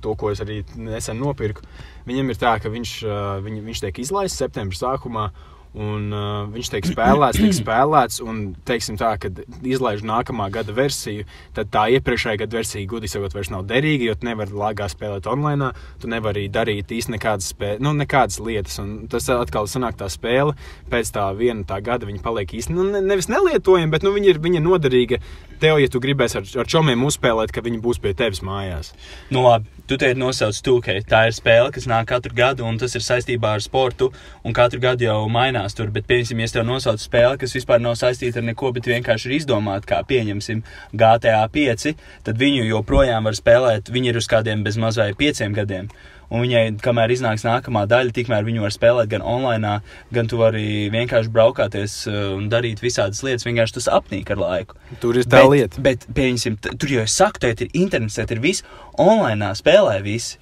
to, 0.04 0.13
ko 0.20 0.30
es 0.34 0.42
arī 0.44 0.62
nesen 0.78 1.18
nopirku, 1.22 1.66
viņam 2.08 2.30
ir 2.30 2.42
tā, 2.42 2.58
ka 2.62 2.70
viņš, 2.70 2.94
uh, 3.08 3.38
viņ, 3.46 3.62
viņš 3.66 3.84
tiek 3.88 4.02
izlaists 4.06 4.44
septembrī 4.44 4.78
sākumā. 4.78 5.32
Un, 5.78 6.08
uh, 6.16 6.48
viņš 6.50 6.70
tiek 6.74 6.88
spēlēts, 6.90 7.38
tiek 7.38 7.54
spēlēts, 7.54 8.22
un, 8.24 8.40
teiksim, 8.66 8.96
tā, 8.98 9.12
kad 9.22 9.44
izlaiž 9.62 10.02
nākamā 10.08 10.48
gada 10.54 10.74
versiju, 10.74 11.28
tad 11.54 11.70
tā 11.74 11.84
iepriekšējā 11.98 12.42
gada 12.42 12.58
versija, 12.58 12.88
gudīgi 12.90 13.14
sakot, 13.14 13.36
vairs 13.36 13.52
nav 13.54 13.68
derīga, 13.70 14.08
jo 14.08 14.16
tu 14.18 14.30
nevari 14.30 14.58
lāgā 14.58 14.88
spēlēt 14.90 15.30
online, 15.30 15.74
tu 16.02 16.10
nevari 16.10 16.48
darīt 16.50 16.94
īsti 16.98 17.18
nekādas, 17.18 17.52
spē... 17.54 17.76
nu, 17.84 17.94
nekādas 17.98 18.40
lietas. 18.42 18.80
Un 18.82 18.96
tas 19.12 19.30
atkal 19.34 19.70
sanāk 19.70 20.00
tā 20.00 20.10
spēle, 20.10 20.56
pēc 20.90 21.14
tā 21.14 21.28
viena 21.38 21.68
tā 21.68 21.78
gada 21.86 22.10
viņa 22.10 22.24
paliek 22.26 22.58
īsti, 22.58 22.74
nu, 22.74 22.88
ne, 22.96 23.04
nevis 23.04 23.30
nelietojama, 23.30 23.94
bet 23.94 24.08
nu, 24.08 24.16
viņa 24.18 24.34
ir 24.34 24.42
viņa 24.48 24.64
noderīga 24.66 25.22
tev, 25.62 25.80
ja 25.82 25.90
tu 25.92 26.02
gribēsi 26.02 26.40
ar, 26.40 26.48
ar 26.64 26.70
čomiem 26.70 27.06
uzspēlēt, 27.08 27.54
ka 27.54 27.64
viņi 27.66 27.82
būs 27.84 28.02
pie 28.02 28.14
tevis 28.18 28.44
mājās. 28.46 28.94
Nu, 29.34 29.44
labi, 29.46 29.70
tu 29.90 29.98
te 30.00 30.12
nosauc 30.18 30.56
stūkai. 30.58 31.00
Tā 31.10 31.28
ir 31.30 31.36
spēle, 31.36 31.72
kas 31.76 31.88
nāk 31.90 32.10
katru 32.12 32.36
gadu, 32.38 32.66
un 32.68 32.80
tas 32.82 32.94
ir 32.98 33.06
saistībā 33.06 33.56
ar 33.58 33.64
sportu. 33.64 34.12
Un 34.46 34.56
katru 34.58 34.82
gadu 34.84 35.08
jau 35.08 35.20
mainās 35.58 35.76
tur. 35.78 35.92
Bet, 35.94 36.08
piemēram, 36.08 36.42
ja 36.42 36.50
tev 36.52 36.66
nosaucu 36.68 37.04
spēli, 37.04 37.40
kas 37.42 37.56
vispār 37.56 37.82
nav 37.82 37.98
saistīta 37.98 38.42
ar 38.42 38.48
neko, 38.48 38.72
bet 38.74 38.88
vienkārši 38.88 39.30
ir 39.30 39.38
izdomāta, 39.40 39.88
kā 39.88 40.04
pieņemsim 40.08 40.64
GTA 40.94 41.48
5, 41.54 41.96
tad 42.24 42.38
viņu 42.38 42.68
joprojām 42.68 43.26
var 43.26 43.38
spēlēt. 43.38 43.92
Viņi 43.94 44.14
ir 44.14 44.22
uz 44.22 44.28
kādiem 44.30 44.64
bez 44.64 44.78
mazai 44.78 45.14
pieciem 45.18 45.54
gadiem. 45.54 45.90
Un 46.28 46.42
viņai, 46.44 46.82
kamēr 46.84 47.14
iznāks 47.14 47.46
nākamā 47.48 47.86
daļa, 47.88 48.12
tikmēr 48.12 48.44
viņu 48.44 48.66
var 48.66 48.74
spēlēt 48.76 49.08
gan 49.14 49.22
online, 49.24 49.78
gan 50.12 50.28
tu 50.28 50.42
vari 50.42 50.90
vienkārši 50.92 51.32
braukāties 51.32 51.94
un 52.12 52.50
darīt 52.52 52.84
visādas 52.84 53.24
lietas. 53.24 53.48
Vienkārši 53.48 53.78
tas 53.78 53.88
apnīk 53.96 54.34
ar 54.36 54.42
laiku. 54.42 54.76
Tur 55.00 55.22
ir 55.22 55.24
tā 55.24 55.46
bet, 55.46 55.54
lieta. 55.54 55.86
Bet, 55.86 56.04
pieņemsim, 56.18 56.60
tur 56.68 56.92
jau 56.92 57.06
es 57.08 57.16
saku, 57.16 57.40
te 57.46 57.54
ir 57.56 57.72
internets, 57.72 58.20
te 58.20 58.28
ir 58.36 58.44
viss 58.44 58.68
online, 59.00 59.54
spēlē 59.56 60.02
visi. 60.04 60.36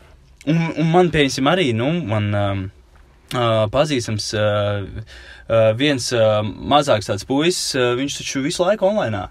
Un, 0.50 0.58
un 0.74 0.90
man, 0.90 1.14
pieņemsim, 1.14 1.54
arī, 1.54 1.70
nu, 1.78 1.92
man 2.10 2.34
um, 2.34 2.66
uh, 3.34 3.66
pazīstams 3.74 4.28
uh, 4.38 4.86
uh, 5.48 5.72
viens 5.78 6.12
uh, 6.14 6.42
mazāks 6.44 7.10
tāds 7.10 7.26
puisis, 7.28 7.74
uh, 7.78 7.94
viņš 7.98 8.20
taču 8.22 8.44
visu 8.46 8.66
laiku 8.66 8.90
online. 8.90 9.26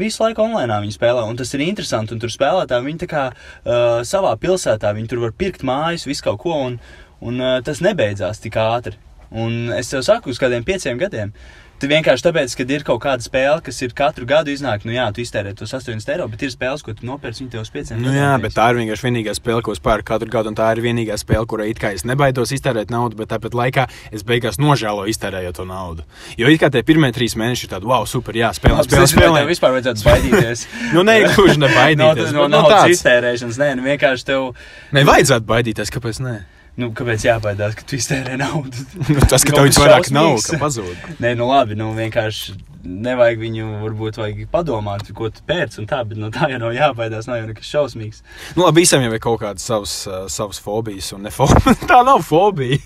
Visu 0.00 0.22
laiku 0.22 0.46
online 0.46 0.80
viņi 0.82 0.96
spēlē, 0.96 1.26
un 1.28 1.36
tas 1.36 1.52
ir 1.54 1.66
interesanti. 1.66 2.16
Tur 2.18 2.32
spēlētāji 2.32 2.88
viņi 2.88 3.10
kā 3.10 3.28
uh, 3.30 4.00
savā 4.06 4.32
pilsētā, 4.40 4.94
viņi 4.96 5.12
tur 5.12 5.24
var 5.26 5.36
pirkt 5.36 5.64
mājas, 5.66 6.08
visu 6.08 6.24
kaut 6.24 6.40
ko, 6.44 6.56
un, 6.70 6.78
un 7.20 7.40
uh, 7.42 7.58
tas 7.66 7.82
nebeidzās 7.84 8.40
tik 8.42 8.56
ātri. 8.60 8.96
Un 9.30 9.68
es 9.76 9.92
tev 9.92 10.02
saku, 10.02 10.32
uz 10.32 10.40
kādiem 10.42 10.64
pieciem 10.66 10.98
gadiem 10.98 11.34
Tu 11.80 11.88
vienkārši 11.88 12.24
tāpēc, 12.26 12.52
ka 12.58 12.64
ir 12.76 12.82
kaut 12.84 12.98
kāda 13.00 13.24
spēle, 13.24 13.62
kas 13.64 13.78
ir 13.80 13.94
katru 13.96 14.26
gadu 14.28 14.52
iznāk, 14.52 14.82
nu 14.84 14.92
jā, 14.92 15.06
tu 15.16 15.22
iztērē 15.24 15.54
tos 15.56 15.70
8 15.72 15.96
eiro, 16.12 16.26
bet 16.28 16.42
ir 16.44 16.50
spēles, 16.52 16.82
ko 16.84 16.92
tu 16.92 17.06
nopērci 17.08 17.40
viņu 17.40 17.52
tev 17.54 17.62
uz 17.64 17.70
5 17.72 17.94
Nu, 18.02 18.12
jā, 18.12 18.34
bet 18.42 18.52
tā 18.52 18.66
ir 18.68 18.80
vienkārši 18.82 19.06
vienīgā 19.06 19.32
spēle, 19.38 19.62
ko 19.64 19.72
es 19.72 19.80
pērku 19.80 20.10
katru 20.10 20.28
gadu, 20.28 20.52
un 20.52 20.58
tā 20.58 20.66
ir 20.74 20.82
vienīgā 20.84 21.16
spēle, 21.16 21.48
kurai 21.48 21.70
it 21.72 21.80
kā 21.80 21.94
es 21.96 22.04
nebaidos 22.04 22.52
iztērēt 22.52 22.92
naudu, 22.92 23.16
bet 23.22 23.32
tāpat 23.32 23.56
laikā 23.56 23.86
es 24.12 24.26
beigās 24.28 24.60
nožēloju 24.60 25.08
iztērējot 25.14 25.56
to 25.56 25.64
naudu. 25.72 26.04
Jo 26.36 26.52
it 26.52 26.60
kā 26.60 26.68
tie 26.68 26.84
pirmie 26.84 27.14
trīs 27.16 27.38
mēneši 27.40 27.64
ir 27.64 27.72
tādi, 27.72 27.88
wow, 27.88 28.04
super, 28.04 28.36
jā, 28.36 28.52
spēlē, 28.52 28.84
spēlē, 28.84 29.00
Tev 29.00 29.10
spēlē. 29.16 29.48
vispār 29.48 29.72
vajadzētu 29.78 30.04
baidīties. 30.04 30.68
Nu, 30.94 31.00
nē, 31.06 31.16
no, 31.32 31.56
nebaidīties. 31.64 32.32
no 32.36 32.44
bet, 32.44 32.52
nu, 32.52 32.60
naudas 32.60 32.76
tāds. 32.76 32.98
iztērēšanas, 33.00 33.56
nē, 33.64 33.72
nu 33.80 33.88
vienkārši 33.88 34.28
tev, 34.28 34.50
Nē, 34.92 35.08
vajadzētu 35.08 35.48
baidīties, 35.48 35.96
kāpēc 35.96 36.20
ne? 36.28 36.40
Nu, 36.80 36.90
kāpēc 36.96 37.28
jābaidās, 37.28 37.76
ka 37.78 37.86
tu 37.86 37.98
iztērē 38.00 38.38
naudu? 38.40 38.88
Nu, 39.10 39.20
Tas, 39.30 39.44
ka 39.46 39.54
tev 39.54 39.68
viss 39.68 39.80
vairāk 39.80 40.10
nav, 40.14 40.38
ka 40.46 40.58
pazūd. 40.60 41.20
Nē, 41.22 41.36
nu 41.38 41.46
labi, 41.50 41.76
nu 41.78 41.92
vienkārši 41.96 42.56
nevajag 42.84 43.40
viņu, 43.40 43.66
varbūt 43.82 44.18
vajag 44.20 44.46
padomāt, 44.52 45.10
ko 45.16 45.28
tu 45.32 45.42
pērc 45.46 45.76
un 45.82 45.88
tā, 45.90 46.00
bet 46.08 46.20
no 46.20 46.30
tā 46.32 46.48
jau 46.52 46.60
nav 46.62 46.72
jābaidās, 46.74 47.28
nav 47.28 47.40
jau 47.40 47.48
nekas 47.50 47.68
šausmīgs. 47.68 48.22
Nu, 48.56 48.64
labi, 48.64 48.84
visam 48.84 49.04
jau 49.04 49.12
ir 49.12 49.22
kaut 49.22 49.42
kādas 49.42 49.66
savas, 49.68 49.94
uh, 50.08 50.24
savas 50.32 50.60
fobijas, 50.64 51.10
un 51.16 51.26
ne 51.28 51.34
fobijas. 51.34 51.84
tā 51.90 52.00
nav 52.06 52.24
fobija. 52.26 52.80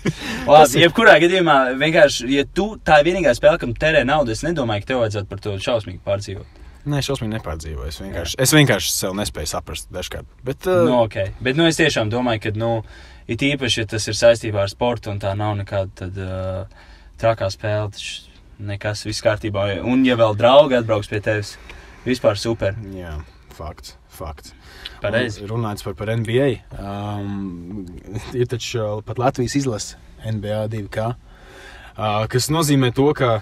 Labi, 0.49 0.83
jebkurā 0.83 1.15
gadījumā, 1.23 1.57
vienkārši, 1.79 2.27
ja 2.35 2.45
tu 2.45 2.73
tā 2.85 2.99
ir 3.01 3.11
vienīgā 3.11 3.33
spēle, 3.37 3.61
kam 3.61 3.73
terē 3.79 4.03
naudu, 4.07 4.35
es 4.35 4.43
nedomāju, 4.45 4.83
ka 4.83 4.93
tev 4.93 5.03
vajadzētu 5.05 5.31
par 5.31 5.43
to 5.47 5.57
šausmīgi 5.63 6.03
pārdzīvot. 6.05 6.61
Nē, 6.85 6.99
šausmīgi 7.01 7.39
nepārdzīvoju. 7.39 7.89
Es 7.89 7.97
vienkārši, 7.97 8.37
es 8.45 8.51
vienkārši 8.53 8.91
sev 8.93 9.15
nespēju 9.17 9.49
saprast 9.49 9.87
dažkārt. 9.93 10.27
Bet, 10.45 10.67
uh, 10.69 10.83
Nu, 10.85 10.99
okay. 11.07 11.31
Bet 11.41 11.57
nu, 11.57 11.65
es 11.65 11.79
tiešām 11.79 12.11
domāju, 12.13 12.43
ka, 12.43 12.51
nu, 12.61 12.75
it 13.27 13.45
īpaši, 13.45 13.81
ja 13.83 13.89
tas 13.95 14.07
ir 14.09 14.17
saistībā 14.17 14.65
ar 14.65 14.71
sportu 14.71 15.11
un 15.13 15.19
tā 15.21 15.33
nav 15.37 15.55
nekāda 15.59 15.91
tad, 16.03 16.19
uh, 16.21 16.89
trakā 17.21 17.49
spēle, 17.53 17.91
tad 17.95 18.65
nekas 18.71 19.05
viss 19.07 19.23
kārtībā. 19.25 19.67
Un, 19.83 20.05
ja 20.07 20.17
vēl 20.19 20.37
draugi 20.39 20.77
atbrauks 20.79 21.11
pie 21.11 21.21
tevis, 21.23 21.55
vispār 22.05 22.39
super. 22.39 22.77
Jā, 22.95 23.17
fakts. 23.55 23.95
fakts. 24.15 24.53
Pareizi. 25.03 25.43
Un 25.43 25.55
Runājot 25.55 25.83
par, 25.89 25.97
par 25.99 26.13
NBA, 26.21 26.49
um, 26.79 27.83
ir 28.33 28.47
taču 28.49 29.01
pat 29.05 29.19
Latvijas 29.21 29.57
izlase 29.59 29.99
NBA 30.25 30.65
2K, 30.71 31.09
uh, 31.11 32.23
kas 32.31 32.49
nozīmē 32.53 32.93
to, 32.95 33.09
ka 33.17 33.39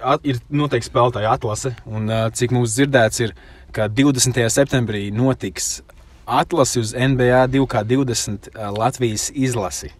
at, 0.00 0.24
ir 0.26 0.40
noteikti 0.50 0.90
spēlētāja 0.90 1.36
atlase. 1.36 1.76
Un, 1.86 2.10
uh, 2.10 2.26
cik 2.34 2.54
mums 2.56 2.74
dzirdēts, 2.76 3.22
ir, 3.24 3.36
ka 3.76 3.88
20. 3.92 4.42
septembrī 4.52 5.08
notiks 5.14 5.76
atlase 6.26 6.80
uz 6.82 6.92
NBA 6.94 7.46
2K20 7.54 8.50
uh, 8.52 8.68
Latvijas 8.76 9.30
izlasi. 9.34 9.92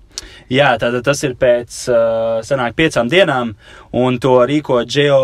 Jā, 0.51 0.75
tātad 0.81 1.05
tas 1.07 1.23
ir 1.27 1.35
pēc 1.39 1.79
uh, 1.93 2.43
sanāk, 2.47 2.77
piecām 2.79 3.11
dienām, 3.13 3.55
un 3.97 4.21
to 4.23 4.39
rīko 4.49 4.83
Geo. 4.89 5.23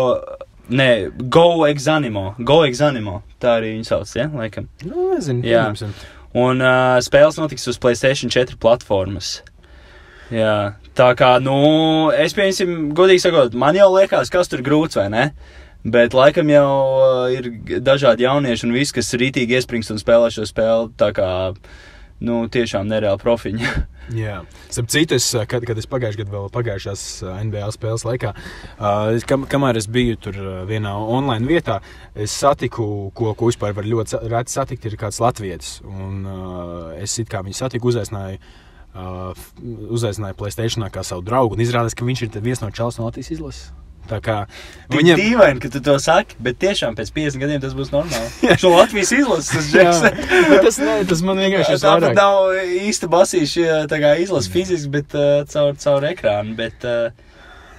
Nē, 0.73 0.89
Go 1.29 1.65
Exanimo. 1.67 2.33
Go 2.39 2.61
Exanimo. 2.63 3.21
Tā 3.43 3.57
arī 3.59 3.73
viņa 3.75 3.87
sauc, 3.89 4.11
ja? 4.15 4.29
Laikam. 4.31 4.69
Nu, 4.87 5.09
nezinu, 5.11 5.43
Jā. 5.43 5.65
pieņemsim. 5.67 5.95
Un 6.39 6.63
uh, 6.63 6.99
spēles 7.03 7.35
notiks 7.37 7.67
uz 7.69 7.77
Playstation 7.81 8.31
4 8.31 8.55
platformas. 8.61 9.41
Jā, 10.33 10.73
tā 10.97 11.09
kā, 11.19 11.35
nu, 11.43 11.57
es 12.15 12.33
pieņemsim, 12.33 12.93
godīgi 12.97 13.21
sakot, 13.25 13.57
man 13.59 13.75
jau 13.77 13.91
liekas, 13.93 14.31
kas 14.33 14.49
tur 14.49 14.63
grūts 14.65 14.97
vai 14.97 15.09
ne. 15.13 15.25
Bet 15.83 16.13
laikam 16.15 16.47
jau 16.47 16.67
uh, 16.95 17.25
ir 17.33 17.49
dažādi 17.83 18.23
jaunieši 18.23 18.69
un 18.69 18.75
visi, 18.75 18.93
kas 18.95 19.11
rītīgi 19.19 19.57
iesprings 19.57 19.91
un 19.91 19.99
spēlē 19.99 20.29
šo 20.31 20.45
spēli. 20.47 20.93
Tā 20.99 21.09
kā, 21.15 21.27
nu, 22.23 22.45
tiešām 22.51 22.87
nereāli 22.87 23.19
profiņa. 23.19 23.73
Jā, 24.23 24.37
starp 24.71 24.93
citu, 24.93 25.17
es, 25.19 25.27
uh, 25.35 25.43
kad, 25.49 25.65
kad 25.67 25.79
es 25.79 25.89
pagājušajā 25.91 26.23
gadā, 26.23 26.31
vēl 26.37 26.47
pagājušās 26.55 27.03
uh, 27.25 27.35
NBA 27.49 27.67
spēles 27.75 28.07
laikā, 28.07 28.31
uh, 28.31 29.11
kam, 29.27 29.43
kamēr 29.51 29.79
es 29.79 29.89
biju 29.91 30.21
tur 30.23 30.39
vienā 30.71 30.95
online 30.95 31.51
vietā, 31.51 31.81
es 32.15 32.31
satiku, 32.31 32.87
ko, 33.15 33.35
ko 33.35 33.51
vispār 33.51 33.75
var 33.75 33.87
ļoti 33.87 34.23
reti 34.31 34.55
satikt, 34.55 34.87
ir 34.87 34.99
kāds 34.99 35.19
latvietis. 35.23 35.77
Un, 35.83 36.23
uh, 36.23 36.89
es 36.95 37.19
it 37.19 37.31
kā 37.31 37.43
viņu 37.43 37.59
satiku, 37.59 37.91
uzaicināju. 37.91 38.39
Uh, 38.93 39.31
uzaicināju 39.89 40.37
Placēta 40.37 40.91
kā 40.93 41.01
savu 41.01 41.25
draugu, 41.25 41.57
un 41.57 41.63
izrādās, 41.65 41.95
ka 41.97 42.05
viņš 42.05 42.27
ir 42.27 42.43
viens 42.45 42.61
no 42.61 42.69
čels 42.69 42.99
no 42.99 43.07
Latvijas 43.09 43.33
izlases. 43.33 43.71
Viņam 44.93 45.17
ir 45.17 45.21
dīvaini, 45.21 45.61
ka 45.63 45.71
tu 45.73 45.81
to 45.83 45.95
saki, 46.01 46.37
bet 46.43 46.59
tiešām 46.61 46.97
pēc 46.97 47.11
50 47.15 47.43
gadiem 47.43 47.61
tas 47.63 47.75
būs 47.77 47.91
normāli. 47.93 48.53
Šo 48.61 48.73
Latvijas 48.75 49.13
izlases 49.15 49.71
bet 50.51 50.65
tas, 50.67 50.79
ne, 50.83 50.97
tas 51.09 51.23
man 51.25 51.41
vienkārši 51.43 51.77
ir 51.77 51.83
Tāpat 51.83 52.17
nav 52.17 52.53
īsta 52.83 53.09
basīša 53.11 53.83
izlases 54.23 54.51
fiziski, 54.53 54.91
bet 54.99 55.15
uh, 55.17 55.43
caur, 55.49 55.77
caur 55.79 56.09
ekrānu. 56.11 56.57
Bet, 56.59 56.83
uh, 56.87 57.31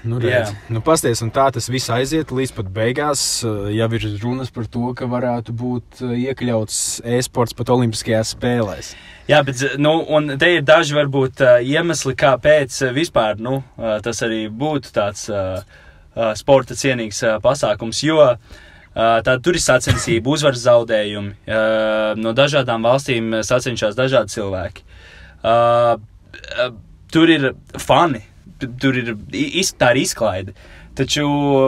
Nu, 0.04 0.18
redz, 0.20 0.50
nu, 0.68 0.82
pasties, 0.84 1.22
tā 1.32 1.46
tas 1.54 1.64
viss 1.72 1.88
aiziet 1.88 2.28
līdz 2.34 2.50
pat 2.58 2.66
beigās. 2.76 3.22
Uh, 3.40 3.70
Jau 3.72 3.86
ir 3.96 4.04
runas 4.20 4.50
par 4.52 4.66
to, 4.68 4.90
ka 4.96 5.08
varētu 5.08 5.54
būt 5.56 6.02
uh, 6.04 6.12
iekļauts 6.12 7.00
e-sports 7.16 7.56
pat 7.56 7.72
Olimpiskajās 7.72 8.34
spēlēs. 8.36 8.92
Jā, 9.30 9.40
bet 9.46 9.62
nu, 9.80 9.94
te 10.36 10.50
ir 10.58 10.66
daži 10.68 10.98
varbūt 10.98 11.40
uh, 11.40 11.54
iemesli, 11.64 12.12
kāpēc 12.20 12.76
vispār 12.92 13.40
nu, 13.40 13.62
tas 14.04 14.20
arī 14.26 14.42
būtu 14.52 14.92
tāds 14.92 15.24
uh, 15.32 15.64
sporta 16.38 16.76
cienīgs 16.78 17.22
uh, 17.26 17.36
pasākums. 17.44 18.02
Jo 18.06 18.18
uh, 18.22 18.36
tā, 18.94 19.38
tur 19.42 19.56
ir 19.58 19.62
sacensība, 19.64 20.30
uzvaras 20.34 20.62
zaudējumi. 20.66 21.34
Uh, 21.46 22.12
no 22.20 22.32
dažādām 22.36 22.86
valstīm 22.86 23.32
uh, 23.38 23.42
sacenšas 23.46 23.96
dažādi 23.98 24.36
cilvēki. 24.36 24.86
Uh, 25.44 25.98
uh, 25.98 26.70
tur 27.12 27.30
ir 27.34 27.50
fani, 27.78 28.22
tu- 28.62 28.70
tur 28.80 28.96
ir 29.02 29.14
tā 29.78 29.90
ir 29.94 30.02
izklaide. 30.04 30.54
Taču 30.94 31.24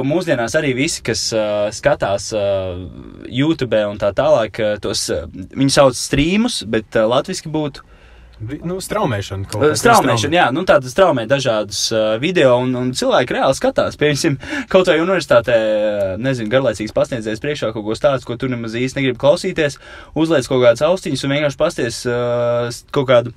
mūsdienās 0.06 0.54
arī 0.54 0.68
visi, 0.78 1.00
kas 1.02 1.24
uh, 1.34 1.66
skatās 1.74 2.28
uh, 2.38 2.78
YouTube 3.26 3.74
un 3.90 3.98
tā 3.98 4.12
tālāk, 4.14 4.60
uh, 4.62 4.76
tos 4.78 5.08
uh, 5.10 5.24
viņi 5.34 5.72
sauc 5.74 5.98
streamus, 5.98 6.60
bet 6.62 6.94
uh, 6.94 7.08
latviešu 7.10 7.50
būtu 7.50 7.82
Vi- 7.82 7.95
Nu, 8.38 8.76
straumēšana 8.84 9.48
kaut 9.48 9.62
Uh, 9.62 9.70
kas 9.72 9.80
Straumēšana, 9.80 10.36
jā, 10.36 10.46
nu 10.52 10.60
tāda 10.68 10.90
straumē 10.92 11.22
dažādus 11.30 11.78
uh, 11.94 12.18
video, 12.20 12.58
un, 12.60 12.74
un 12.76 12.90
cilvēki 12.92 13.32
reāli 13.38 13.56
skatās. 13.56 13.96
Piemēram, 13.96 14.36
kaut 14.72 14.90
vai 14.90 14.98
universitātē, 15.00 15.56
uh, 15.56 16.10
nezinu, 16.20 16.50
garlaicīgs 16.52 16.92
pasniedzējs 16.96 17.40
priekšā 17.40 17.72
kaut 17.72 17.86
ko 17.86 17.96
stāstu, 17.96 18.28
ko 18.28 18.36
tu 18.36 18.50
nemaz 18.52 18.76
īsti 18.76 19.00
negribi 19.00 19.22
klausīties, 19.22 19.78
uzliec 20.12 20.50
kaut 20.52 20.60
kādas 20.66 20.84
austiņas 20.84 21.24
un 21.24 21.34
vienkārši 21.38 21.60
pasties 21.64 22.02
uh, 22.10 22.68
kaut 22.92 23.08
kādu 23.08 23.32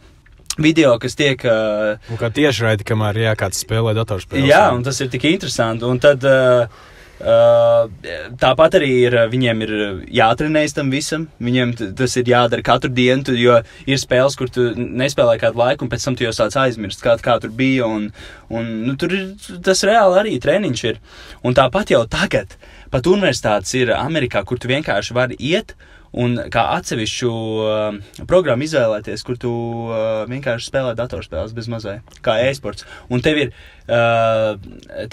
video, 0.60 0.98
kas 1.00 1.16
tiek. 1.16 1.48
Uh, 1.48 1.96
Un 2.12 2.20
kā 2.20 2.28
tieši 2.36 2.68
raidi, 2.68 2.88
kamēr 2.92 3.24
jā, 3.24 3.38
kāds 3.40 3.64
spēlē 3.64 3.96
datorspēles. 3.96 4.52
jā, 4.52 4.66
un 4.76 4.84
tas 4.84 5.00
ir 5.00 5.08
tik 5.16 5.32
interesanti. 5.32 5.88
Un 5.88 6.04
tad. 6.04 6.28
Uh, 6.28 6.88
tāpat 7.20 8.78
arī 8.80 8.90
ir, 9.04 9.18
viņiem 9.32 9.64
ir 9.66 9.74
jātrenējas 10.16 10.76
tam 10.78 10.92
visam. 10.94 11.28
Viņiem 11.44 11.74
tas 12.00 12.16
ir 12.20 12.32
jādara 12.32 12.64
katru 12.64 12.92
dienu, 12.96 13.36
jo 13.36 13.58
ir 13.86 14.00
spēles, 14.00 14.38
kur 14.40 14.52
tu 14.54 14.70
nespēlē 14.76 15.36
kādu 15.42 15.60
laiku, 15.60 15.86
un 15.86 15.92
pēc 15.92 16.08
tam 16.08 16.16
tu 16.16 16.24
jau 16.24 16.34
sāc 16.36 16.56
aizmirst, 16.60 17.04
kā, 17.04 17.18
kā 17.20 17.40
tur 17.44 17.52
bija. 17.52 17.88
Un, 17.88 18.10
un, 18.50 18.74
nu, 18.88 18.96
tur 19.00 19.14
ir 19.16 19.30
tas 19.66 19.84
reāli 19.88 20.20
arī 20.22 20.40
treniņš. 20.40 20.84
Ir. 20.90 21.00
Un 21.44 21.56
tāpat 21.58 21.92
jau 21.92 22.06
tagad, 22.08 22.56
pat 22.94 23.08
universitātes 23.10 23.76
ir 23.76 23.92
Amerikā, 23.98 24.46
kur 24.48 24.60
tu 24.60 24.72
vienkārši 24.72 25.18
vari 25.18 25.40
iet. 25.40 25.76
Un 26.10 26.40
kā 26.50 26.64
atsevišķu 26.74 27.32
uh, 27.62 27.98
programmu 28.26 28.66
izvēlēties, 28.66 29.22
kur 29.28 29.38
tu 29.38 29.52
uh, 29.92 30.24
vienkārši 30.32 30.72
spēlē 30.72 30.96
datorspēles 30.98 31.54
bez 31.54 31.68
mazai, 31.70 32.00
kā 32.26 32.40
e-sports. 32.48 32.88
Un 33.14 33.22
tev 33.22 33.38
ir, 33.44 33.52
uh, 33.86 34.56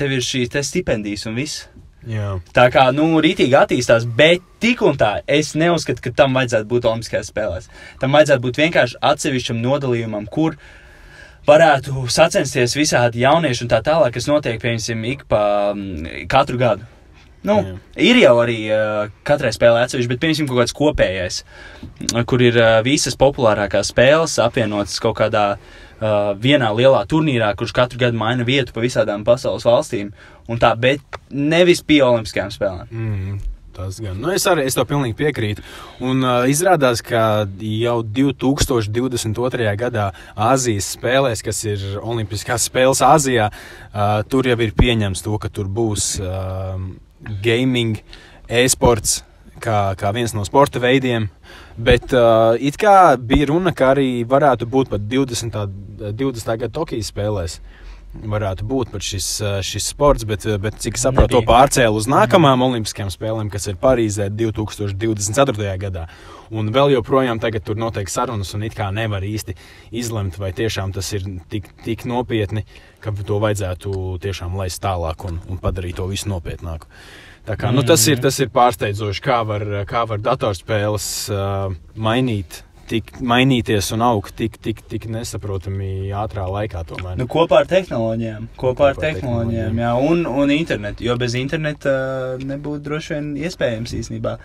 tev 0.00 0.14
ir 0.16 0.24
te 0.54 0.62
stipendijas 0.64 1.26
un 1.28 1.36
viss. 1.36 1.66
Jā. 2.06 2.36
Tā 2.54 2.68
kā, 2.70 2.86
nu, 2.94 3.08
rītīgi 3.22 3.56
attīstās, 3.58 4.06
bet 4.18 4.44
tik 4.62 4.82
un 4.86 4.98
tā, 4.98 5.18
es 5.26 5.54
neuzskatu, 5.58 6.04
ka 6.04 6.12
tam 6.22 6.36
vajadzētu 6.38 6.68
būt 6.70 6.86
Olimpiskajās 6.86 7.30
spēlēs. 7.32 7.70
Tam 8.02 8.14
vajadzētu 8.14 8.44
būt 8.44 8.60
vienkārši 8.62 9.00
atsevišķam 9.10 9.62
nodalījumam, 9.64 10.28
kur 10.30 10.54
varētu 11.46 12.06
sacensties 12.10 12.76
visādi 12.78 13.24
jaunieši 13.24 13.66
un 13.66 13.72
tā 13.72 13.80
tālāk, 13.86 14.14
kas 14.14 14.28
notiek, 14.30 14.60
piemēram, 14.62 15.08
ik 15.10 15.26
pa 15.30 15.40
katru 16.30 16.62
gadu. 16.62 16.92
Nu, 17.46 17.60
Jā. 17.62 17.74
ir 18.08 18.18
jau 18.18 18.32
arī 18.42 18.56
uh, 18.74 19.10
katrai 19.26 19.52
spēlē 19.54 19.84
atsevišķi, 19.86 20.10
bet 20.10 20.22
piemēram 20.22 20.48
kaut 20.50 20.62
kāds 20.62 20.74
kopējais, 20.74 21.36
kur 22.26 22.42
ir 22.42 22.58
uh, 22.58 22.78
visas 22.86 23.18
populārākās 23.18 23.92
spēles 23.92 24.38
apvienotas 24.42 24.98
kaut 25.02 25.18
kādā 25.20 25.44
uh, 25.54 25.85
vienā 26.42 26.70
lielā 26.76 27.02
turnīrā, 27.08 27.54
kurš 27.56 27.72
katru 27.76 28.00
gadu 28.00 28.18
maina 28.20 28.44
vietu 28.44 28.74
pa 28.76 28.84
visādām 28.84 29.24
pasaules 29.24 29.64
valstīm. 29.66 30.12
Tā, 30.60 30.72
bet 30.78 31.20
nevis 31.30 31.82
pie 31.82 32.02
Olimpiskajām 32.06 32.52
spēlēm. 32.54 32.90
Mm. 32.90 33.38
Tas 33.76 33.98
gan. 34.00 34.16
Nu, 34.16 34.30
es 34.32 34.46
arī 34.48 34.62
es 34.64 34.76
to 34.76 34.86
pilnīgi 34.88 35.18
piekrītu. 35.18 35.64
Un 36.08 36.24
uh, 36.24 36.46
izrādās, 36.48 37.02
ka 37.04 37.44
jau 37.60 37.98
2022. 38.00 39.66
gadā 39.76 40.06
Āzijas 40.32 40.94
spēlēs, 40.96 41.44
kas 41.44 41.60
ir 41.68 41.84
Olimpiskās 42.00 42.70
spēles 42.70 43.04
Āzijā, 43.04 43.50
uh, 43.52 44.22
tur 44.32 44.48
jau 44.48 44.56
ir 44.64 44.72
pieņemts 44.80 45.24
to, 45.26 45.36
ka 45.42 45.52
tur 45.52 45.68
būs 45.68 46.14
uh, 46.24 46.80
gaming, 47.44 48.00
e-sports. 48.48 49.20
Kā, 49.60 49.92
kā 49.96 50.10
viens 50.12 50.34
no 50.36 50.42
sporta 50.44 50.80
veidiem, 50.80 51.30
bet 51.78 52.12
uh, 52.16 52.54
it 52.58 52.78
kā 52.80 53.16
bija 53.20 53.50
runa, 53.52 53.72
ka 53.76 53.92
arī 53.94 54.24
varētu 54.28 54.68
būt 54.68 54.92
pat 54.92 55.04
20. 55.10 55.66
20. 56.12 56.54
gada 56.56 56.72
Tokijas 56.72 57.12
spēlēs. 57.12 57.60
varētu 58.16 58.64
būt 58.64 58.94
šis, 59.04 59.26
uh, 59.42 59.58
šis 59.60 59.90
sports, 59.92 60.24
bet, 60.24 60.46
uh, 60.46 60.56
bet 60.56 60.78
cik 60.80 60.96
saprotu, 60.96 61.36
to 61.36 61.42
pārcēlu 61.44 61.98
uz 62.00 62.06
nākamajām 62.08 62.62
Olimpiskajām 62.64 63.10
spēlēm, 63.12 63.50
kas 63.52 63.68
ir 63.68 63.76
Parīzē 63.76 64.30
2024. 64.32 65.76
gadā. 65.82 66.06
Un 66.50 66.70
vēl 66.72 66.94
joprojām 66.94 67.40
tur 67.66 67.76
notiek 67.76 68.08
sarunas, 68.08 68.54
un 68.54 68.62
it 68.62 68.74
kā 68.74 68.88
nevar 68.94 69.20
īsti 69.20 69.56
izlemt, 69.92 70.38
vai 70.38 70.52
tiešām 70.56 70.94
tas 70.94 71.12
ir 71.12 71.28
tik, 71.50 71.68
tik 71.84 72.06
nopietni, 72.06 72.64
ka 73.00 73.12
to 73.12 73.38
vajadzētu 73.42 74.18
tiešām 74.22 74.56
laist 74.56 74.80
tālāk 74.82 75.28
un, 75.28 75.40
un 75.50 75.58
padarīt 75.58 75.96
to 75.96 76.06
visu 76.06 76.30
nopietnāku. 76.30 76.86
Tā 76.86 77.25
kā, 77.54 77.70
nu, 77.70 77.84
tas, 77.86 78.02
ir, 78.10 78.18
tas 78.22 78.38
ir 78.42 78.50
pārsteidzoši, 78.54 79.22
kā 79.22 79.40
var, 79.46 79.62
kā 79.86 80.02
var 80.10 80.22
datorspēles 80.24 81.10
uh, 81.30 81.74
mainīt. 81.94 82.62
Tik, 82.86 83.16
mainīties 83.18 83.88
un 83.96 84.02
augt 84.06 84.36
tik, 84.38 84.60
tik, 84.62 84.78
tik 84.86 85.08
nesaprotami 85.10 86.12
ātrā 86.14 86.44
laikā. 86.46 86.84
Tomēr. 86.86 87.16
Nu, 87.18 87.26
kopā 87.26 87.64
ar 87.64 87.66
tehnoloģijām, 87.72 88.44
kopā 88.54 88.60
Kopā 88.62 88.90
ar 88.92 89.00
tehnoloģijām, 89.02 89.72
tehnoloģijām. 89.74 89.80
jā, 89.82 90.12
un, 90.12 90.22
un 90.44 90.52
internetu. 90.54 91.02
Jo 91.08 91.16
bez 91.18 91.34
interneta 91.34 91.96
nebūtu 92.38 92.84
droši 92.86 93.16
vien 93.16 93.32
iespējams 93.42 93.96
īstenībā 93.98 94.36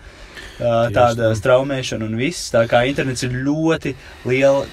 tāda 0.58 1.28
tā. 1.28 1.30
straumēšana 1.38 2.08
un 2.08 2.18
viss. 2.18 2.50
Tā 2.50 2.64
kā 2.70 2.82
internets 2.90 3.22
ir 3.22 3.38
ļoti 3.46 3.94
liela 4.26 4.66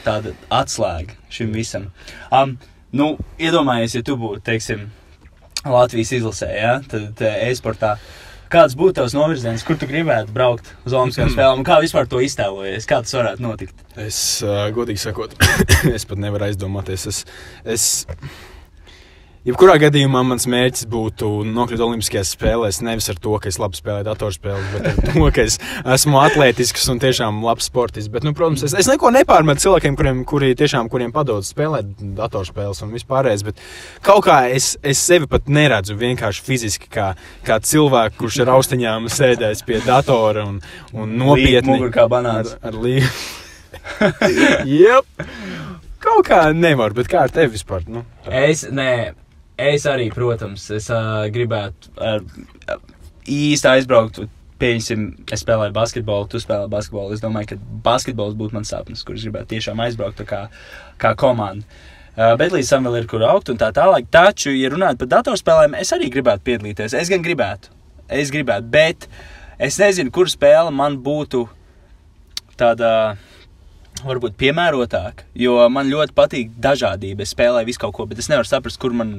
atslēga 0.50 1.20
šim 1.30 1.54
visam. 1.54 1.92
Um, 2.34 2.58
nu, 2.90 3.12
iedomājies, 3.38 4.00
ja 4.00 4.06
tu 4.06 4.18
būtu, 4.18 4.42
teiksim, 4.50 4.88
Latvijas 5.68 6.14
izlasē, 6.16 6.50
ja, 6.56 6.74
tad 6.88 7.22
e-sportā. 7.26 7.98
Kāds 8.50 8.74
būtu 8.74 8.96
tavs 8.98 9.14
novirziens, 9.14 9.62
kur 9.62 9.78
tu 9.78 9.86
gribētu 9.86 10.34
braukt 10.34 10.72
uz 10.82 10.94
Olimpiskajām 10.98 11.34
spēlēm? 11.36 11.60
un 11.62 11.68
Kā 11.68 11.76
vispār 11.84 12.08
to 12.10 12.22
iztēlojies? 12.26 12.88
Kā 12.90 13.04
tas 13.06 13.14
varētu 13.14 13.46
notikt? 13.46 13.84
Es, 14.00 14.40
godīgi 14.74 15.04
sakot, 15.04 15.36
es 15.98 16.08
pat 16.10 16.24
nevaru 16.24 16.48
aizdomāties. 16.48 17.06
Es, 17.12 17.20
es, 17.76 17.86
jebkurā 19.48 19.76
gadījumā 19.82 20.22
mans 20.28 20.46
mērķis 20.50 20.86
būtu 20.92 21.30
nokļūt 21.48 21.84
Olimpiskajās 21.86 22.34
spēlēs 22.36 22.82
nevis 22.86 23.10
ar 23.12 23.20
to, 23.22 23.36
ka 23.42 23.50
es 23.52 23.60
labi 23.62 23.80
spēlēju 23.80 24.08
datorspēles, 24.08 24.68
bet 24.74 24.90
ar 24.90 25.00
to, 25.06 25.26
ka 25.36 25.46
es 25.48 25.58
esmu 25.96 26.20
atletisks 26.22 26.88
un 26.92 27.02
tiešām 27.02 27.42
labs 27.46 27.70
sportists. 27.72 28.12
Bet, 28.12 28.26
nu, 28.28 28.34
protams, 28.38 28.66
es, 28.68 28.76
es 28.84 28.90
neko 28.92 29.12
nepārmetu 29.16 29.66
cilvēkiem, 29.66 29.98
kuriem, 30.00 30.22
kuri 30.30 30.52
tiešām, 30.60 30.92
kuriem 30.92 31.14
padodas 31.16 31.54
spēlēt 31.54 32.04
datorspēles 32.20 32.84
un 32.86 32.94
vispārējais. 32.96 33.46
Bet 33.48 33.64
kaut 34.06 34.26
kā 34.28 34.42
es, 34.54 34.74
es 34.84 35.02
sevi 35.02 35.30
pat 35.32 35.50
neredzu 35.52 35.98
vienkārši 36.00 36.46
fiziski 36.46 36.92
kā, 36.92 37.12
kā 37.48 37.60
cilvēku, 37.64 38.20
kurš 38.24 38.42
ar 38.46 38.54
austiņām 38.58 39.10
sēdēs 39.14 39.64
pie 39.68 39.82
datora 39.86 40.46
un, 40.50 40.60
un 40.94 41.18
nopietni. 41.22 41.78
Mugurā 41.78 41.96
kā 42.02 42.10
banāns. 42.12 42.58
Ar, 42.60 42.74
ar 42.74 42.82
līniju. 42.84 43.14
yep. 44.68 45.08
Kaut 46.04 46.24
kā 46.30 46.46
nevar, 46.56 46.94
bet 46.96 47.10
kā 47.12 47.26
ar 47.28 47.34
tevi 47.34 47.58
vispār? 47.58 47.84
Nu, 47.92 48.06
Es, 48.30 48.64
nē, 48.72 49.12
es 49.60 49.86
arī, 49.90 50.10
protams, 50.14 50.66
es 50.76 50.90
uh, 50.94 51.28
gribētu 51.34 51.94
uh, 52.00 52.78
īsti 53.30 53.74
aizbraukt. 53.76 54.24
Pieņemsim, 54.60 55.04
es 55.32 55.40
spēlēju 55.46 55.72
basketbolu, 55.72 56.28
tu 56.28 56.42
spēlēji 56.44 56.72
basketbolu. 56.74 57.16
Es 57.16 57.22
domāju, 57.24 57.54
ka 57.54 57.78
basketbols 57.86 58.36
būtu 58.40 58.58
mans 58.58 58.72
sapnis, 58.74 59.06
kurš 59.08 59.30
gribētu 59.30 59.54
tiešām 59.54 59.80
aizbraukt 59.86 60.20
kā, 60.28 60.42
kā 61.00 61.14
komanda. 61.20 61.64
Uh, 62.20 62.34
bet 62.40 62.52
līdz 62.52 62.74
tam 62.74 62.90
vēl 62.90 62.98
ir 63.00 63.08
kur 63.08 63.24
augt 63.24 63.54
un 63.54 63.62
tā 63.62 63.70
tālāk. 63.76 64.10
Taču, 64.12 64.52
ja 64.52 64.72
runājot 64.74 65.00
par 65.00 65.12
datorspēlēm, 65.14 65.78
es 65.80 65.94
arī 65.96 66.12
gribētu 66.12 66.44
piedalīties. 66.50 66.98
Es 67.00 67.12
gan 67.12 67.24
gribētu, 67.24 67.72
es 68.12 68.34
gribētu, 68.36 68.68
bet 68.74 69.08
es 69.56 69.80
nezinu, 69.80 70.12
kur 70.12 70.28
spēle 70.28 70.76
man 70.76 71.00
būtu 71.06 71.46
tāda 72.60 72.92
varbūt 74.06 74.38
piemērotāka, 74.40 75.26
jo 75.38 75.58
man 75.74 75.90
ļoti 75.92 76.16
patīk 76.18 76.54
dažādība. 76.62 77.26
Es 77.26 77.34
spēlēju 77.36 77.70
visu 77.70 77.82
kaut 77.84 77.96
ko, 77.98 78.06
bet 78.10 78.22
es 78.22 78.30
nevaru 78.32 78.50
saprast, 78.50 78.80
kur 78.82 78.96
man, 78.96 79.12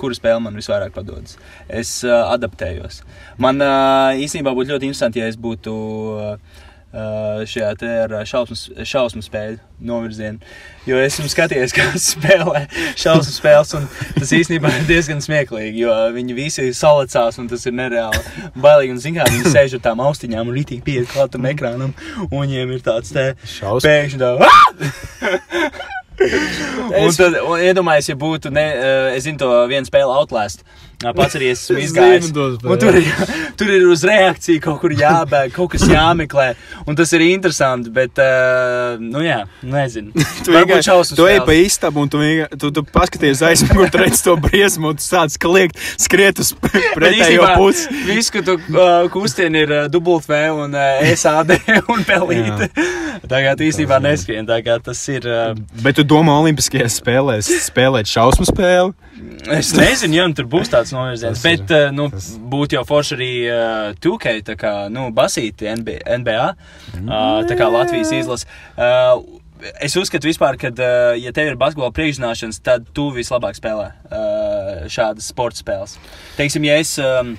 kura 0.00 0.16
spēle 0.16 0.42
man 0.44 0.58
visvairāk 0.58 0.94
padodas. 0.96 1.36
Es 1.68 2.00
uh, 2.06 2.26
adaptējos. 2.34 3.02
Man 3.42 3.62
uh, 3.64 4.16
īstenībā 4.18 4.54
būtu 4.56 4.74
ļoti 4.74 4.90
interesanti, 4.90 5.22
ja 5.22 5.30
es 5.30 5.38
būtu 5.40 5.74
uh, 5.74 6.60
šajā 6.92 7.70
te 7.78 7.90
ar 8.04 8.14
šausmas, 8.26 8.64
šausmu 8.88 9.22
spēļu 9.22 9.58
novirzienu. 9.86 10.40
Jo 10.88 10.98
esmu 10.98 11.28
skatījies, 11.30 11.74
kā 11.76 11.86
spēlē 12.00 12.64
šausmu 12.98 13.34
spēles, 13.34 13.74
un 13.78 13.86
tas 14.16 14.32
īstenībā 14.34 14.72
ir 14.80 14.88
diezgan 14.88 15.22
smieklīgi, 15.22 15.84
jo 15.84 15.94
viņi 16.16 16.36
visi 16.36 16.66
salicās, 16.76 17.38
un 17.38 17.46
tas 17.52 17.66
ir 17.68 17.76
nereāli 17.78 18.24
bailīgi. 18.58 18.96
Un, 18.96 19.02
zin 19.04 19.16
kā, 19.20 19.28
viņi 19.30 19.54
sēž 19.54 19.78
ar 19.78 19.86
tām 19.86 20.02
austiņām 20.08 20.50
un 20.50 20.58
rītīgi 20.58 20.84
pieiet 20.86 21.12
klātam 21.14 21.46
ekrānam, 21.52 21.94
un 22.26 22.36
viņiem 22.36 22.74
ir 22.74 22.84
tāds 22.86 23.14
te 23.14 23.30
Šausmas. 23.44 23.86
pēkšņi 23.86 24.20
tā. 24.20 24.34
"Ah!" 24.50 25.88
Un 26.20 27.14
tad, 27.16 27.32
un 27.40 27.62
iedomājieties, 27.64 28.10
ja 28.12 28.16
būtu, 28.20 28.50
ne, 28.52 28.64
eh, 28.76 29.16
es 29.16 29.24
zinu, 29.24 29.38
to 29.40 29.48
vienu 29.70 29.88
spēli 29.88 30.12
Outlast. 30.12 30.60
Ā, 30.60 30.89
Pats 31.00 31.36
arī 31.38 31.46
esmu 31.54 31.78
Es 31.80 31.88
izgājis. 31.88 32.26
Un 32.28 32.80
tur, 32.80 32.96
ir, 33.00 33.30
tur 33.56 33.70
ir 33.72 33.86
uz 33.88 34.02
reakciju 34.04 34.60
kaut 34.60 34.82
kur 34.82 34.92
jābēg, 34.92 35.54
kaut 35.54 35.70
kas 35.72 35.86
jāmeklē. 35.88 36.50
Un 36.84 36.98
tas 36.98 37.08
ir 37.16 37.24
interesanti, 37.24 37.88
bet, 37.94 38.20
uh, 38.20 39.00
nu 39.00 39.22
jā, 39.24 39.38
nezinu. 39.64 40.12
Tu 40.44 40.52
vienkārši 40.52 40.90
šausmu 40.90 41.16
tu 41.16 41.28
ej 41.30 41.40
pa 41.48 41.56
istabu 41.56 42.04
un 42.04 42.12
tu, 42.12 42.20
tu, 42.60 42.72
tu 42.76 42.84
paskaties 42.92 43.40
aizmugurē, 43.48 43.88
tur 43.94 44.04
redz 44.04 44.20
to 44.26 44.36
briesmu 44.44 44.92
un 44.92 45.00
tu 45.00 45.06
sāc 45.06 45.40
kliegt, 45.40 45.80
skriet 46.00 46.44
uz 46.44 46.52
pretējo 46.98 47.48
pusi. 47.56 47.88
Viss, 48.04 48.32
ka 48.34 48.44
tu 48.44 48.58
uh, 48.60 49.08
kustini, 49.14 49.64
ir 49.64 49.72
uh, 49.72 49.82
dubultvē 49.92 50.42
un 50.52 50.76
uh, 50.76 51.00
SAD 51.16 51.56
un 51.94 52.04
pelīte. 52.04 52.68
Tagad 53.24 53.64
īstenībā 53.64 54.02
neskrien, 54.04 54.44
tagad 54.48 54.84
tas 54.84 55.00
ir. 55.08 55.24
Uh, 55.24 55.56
Bet 55.80 55.96
tu 55.96 56.04
domā, 56.04 56.36
Olimpiskajās 56.44 57.00
spēlēs 57.00 57.48
spēlēt 57.70 58.10
šausmu 58.10 58.52
spēli? 58.52 58.99
Es 59.50 59.72
nezinu, 59.76 60.14
ja 60.18 60.24
nu 60.28 60.34
tur 60.36 60.46
būs 60.50 60.70
tāds 60.72 60.92
novirziens, 60.94 61.40
Tas 61.42 61.44
ir- 61.50 61.62
bet 61.66 61.74
uh, 61.76 61.90
nu, 61.94 62.08
tas- 62.12 62.32
būtu 62.52 62.76
jau 62.78 62.84
forši 62.88 63.16
arī 63.16 63.30
uh, 63.48 63.92
2K, 64.00 64.34
tā 64.46 64.56
kā 64.60 64.72
nu, 64.92 65.08
basīti 65.16 65.68
NB, 65.72 65.98
NBA, 66.22 66.48
uh, 67.00 67.40
tā 67.48 67.56
kā 67.58 67.68
Latvijas 67.72 68.12
izlase. 68.16 68.46
Uh, 68.76 69.22
es 69.84 69.96
uzskatu, 70.00 70.28
vispār, 70.28 70.56
ka, 70.60 70.70
uh, 70.72 71.14
ja 71.20 71.32
tev 71.36 71.50
ir 71.52 71.56
basketbola 71.60 71.92
priekšzināšanas, 71.96 72.60
tad 72.64 72.86
tu 72.96 73.10
vislabāk 73.16 73.58
spēlē 73.58 73.88
uh, 73.90 74.84
šādas 74.92 75.28
sporta 75.32 75.60
spēles. 75.60 75.98
Teiksim, 76.38 76.64
ja 76.68 76.78
es 76.80 76.94
um, 77.02 77.34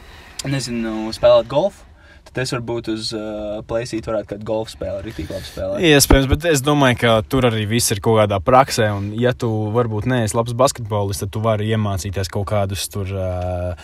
nezinu, 0.45 1.09
spēlētu 1.15 1.49
golfu. 1.53 1.87
Tad 2.31 2.45
es 2.45 2.53
varbūt 2.55 2.87
uz 2.93 3.09
uh, 3.11 3.57
plēsīt, 3.67 4.05
varētu 4.07 4.29
kādu 4.29 4.45
golfu 4.47 4.71
spēli 4.71 5.01
arī 5.01 5.11
tik 5.17 5.33
labi 5.33 5.43
spēlēt. 5.49 5.81
Iespējams, 5.89 6.29
bet 6.31 6.45
es 6.53 6.61
domāju, 6.63 6.99
ka 7.01 7.15
tur 7.27 7.49
arī 7.49 7.65
viss 7.67 7.91
ir 7.91 7.99
kaut 7.99 8.21
kādā 8.21 8.37
praksē. 8.39 8.87
Un, 8.95 9.09
ja 9.19 9.33
tu 9.35 9.49
varbūt 9.75 10.07
neesi 10.07 10.37
labs 10.39 10.55
basketbolists, 10.55 11.25
tad 11.25 11.33
tu 11.35 11.41
vari 11.43 11.67
iemācīties 11.75 12.31
kaut 12.31 12.47
kādus 12.53 12.87
tur. 12.93 13.11
Uh, 13.11 13.75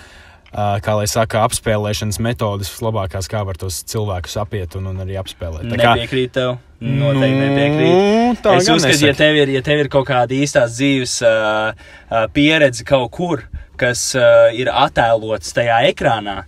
uh, 0.55 0.77
Kā 0.79 0.95
lai 0.95 1.10
saka, 1.12 1.41
apspēlēšanas 1.43 2.21
metodas, 2.23 2.71
vislabākās, 2.71 3.27
kā 3.27 3.43
var 3.45 3.60
tos 3.60 3.81
cilvēkus 3.91 4.38
apiet 4.39 4.77
un, 4.79 4.88
un 4.93 5.03
arī 5.03 5.19
apspēlēt. 5.19 5.67
Tā 5.67 5.81
kā- 5.83 5.91
Nepiekrīt 5.99 6.31
tev. 6.39 6.55
Noteikti 6.79 7.39
nepiekrīt. 7.43 7.91
Nu, 7.91 8.36
tā 8.39 8.55
es 8.62 8.69
uzskatu, 8.71 9.01
ja 9.10 9.13
tev, 9.17 9.36
ir, 9.43 9.51
ja 9.57 9.62
tev 9.65 9.81
ir 9.83 9.89
kaut 9.91 10.07
kāda 10.07 10.31
īstās 10.39 10.77
dzīves 10.79 11.17
uh, 11.27 11.73
uh, 11.73 12.27
pieredze 12.31 12.86
kaut 12.88 13.12
kur, 13.12 13.43
kas 13.81 14.13
uh, 14.15 14.47
ir 14.55 14.71
attēlots 14.71 15.51
tajā 15.57 15.81
ekrānā, 15.91 16.43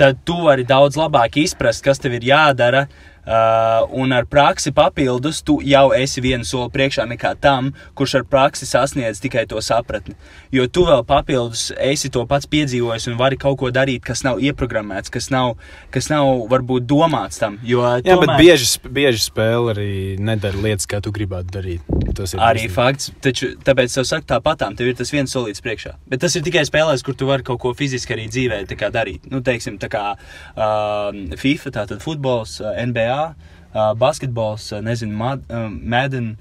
tad 0.00 0.22
tu 0.24 0.38
vari 0.46 0.64
daudz 0.64 0.96
labāk 0.96 1.36
izprast, 1.42 1.84
kas 1.84 2.00
tev 2.00 2.16
ir 2.16 2.24
jādara. 2.30 2.86
Uh, 3.30 3.86
un 3.94 4.10
ar 4.10 4.24
praksi 4.26 4.72
papildus, 4.74 5.38
tu 5.46 5.60
jau 5.62 5.92
esi 5.94 6.18
vienu 6.18 6.42
soli 6.42 6.66
priekšā 6.74 7.04
nekā 7.12 7.36
tam, 7.38 7.68
kurš 7.94 8.16
ar 8.18 8.24
praksi 8.26 8.66
sasniedz 8.66 9.20
tikai 9.22 9.44
to 9.46 9.60
sapratni. 9.62 10.16
Jo 10.50 10.64
tu 10.66 10.82
vēl 10.88 11.04
papildus 11.06 11.68
esi 11.78 12.10
to 12.10 12.24
pats 12.26 12.48
piedzīvojis 12.50 13.06
un 13.12 13.18
vari 13.20 13.38
kaut 13.38 13.60
ko 13.60 13.70
darīt, 13.70 14.02
kas 14.02 14.24
nav 14.26 14.42
ieprogrammēts, 14.42 15.12
kas 15.14 15.30
nav, 15.30 15.52
kas 15.94 16.10
nav 16.10 16.26
varbūt 16.50 16.88
domāts 16.90 17.38
tam. 17.38 17.60
Jo, 17.62 17.84
Jā, 18.02 18.16
bet 18.18 18.34
bieži, 18.40 18.66
bieži 18.90 19.22
spēle 19.22 19.76
arī 19.76 19.92
nedara 20.18 20.58
lietas, 20.58 20.90
kā 20.90 20.98
tu 20.98 21.14
gribētu 21.14 21.54
darīt. 21.54 21.86
Tas 22.18 22.34
ir 22.34 22.42
Arī 22.42 22.64
īstenībā. 22.66 22.74
fakts, 22.74 23.12
taču 23.22 23.52
tāpēc 23.62 23.94
es 23.94 24.10
saku, 24.10 24.26
tāpatām 24.26 24.74
tev 24.74 24.90
ir 24.90 24.98
tas 24.98 25.14
viens 25.14 25.30
solīts 25.30 25.62
priekšā. 25.62 25.94
Bet 26.10 26.24
tas 26.26 26.34
ir 26.34 26.42
tikai 26.42 26.66
spēlēs, 26.66 27.06
kur 27.06 27.14
tu 27.14 27.30
vari 27.30 27.46
kaut 27.46 27.62
ko 27.62 27.70
fiziski 27.78 28.16
arī 28.16 28.26
dzīvē 28.26 28.64
darīt. 28.90 29.30
Nu, 29.30 29.38
teiksim, 29.46 29.78
tā 29.78 29.86
kā 29.92 30.04
uh, 30.18 31.36
FIFA, 31.38 31.74
tātad 31.78 32.02
futbols, 32.02 32.58
uh, 32.64 32.74
NBA, 33.20 33.50
uh, 33.74 33.90
basketbols, 33.98 34.70
nezinu, 34.86 35.16
Mad, 35.16 35.44
Madden, 35.70 36.32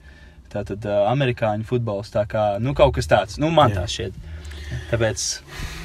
tātad 0.54 0.86
uh, 0.88 1.06
amerikāņu 1.12 1.68
futbols. 1.70 2.14
Tā 2.14 2.26
kā, 2.30 2.52
nu, 2.64 2.76
kaut 2.78 2.96
kas 2.98 3.10
tāds, 3.10 3.42
nu, 3.42 3.52
man 3.54 3.74
Jā. 3.74 3.84
tā 3.84 3.92
šķiet. 3.96 4.24
Tāpēc, 4.92 5.28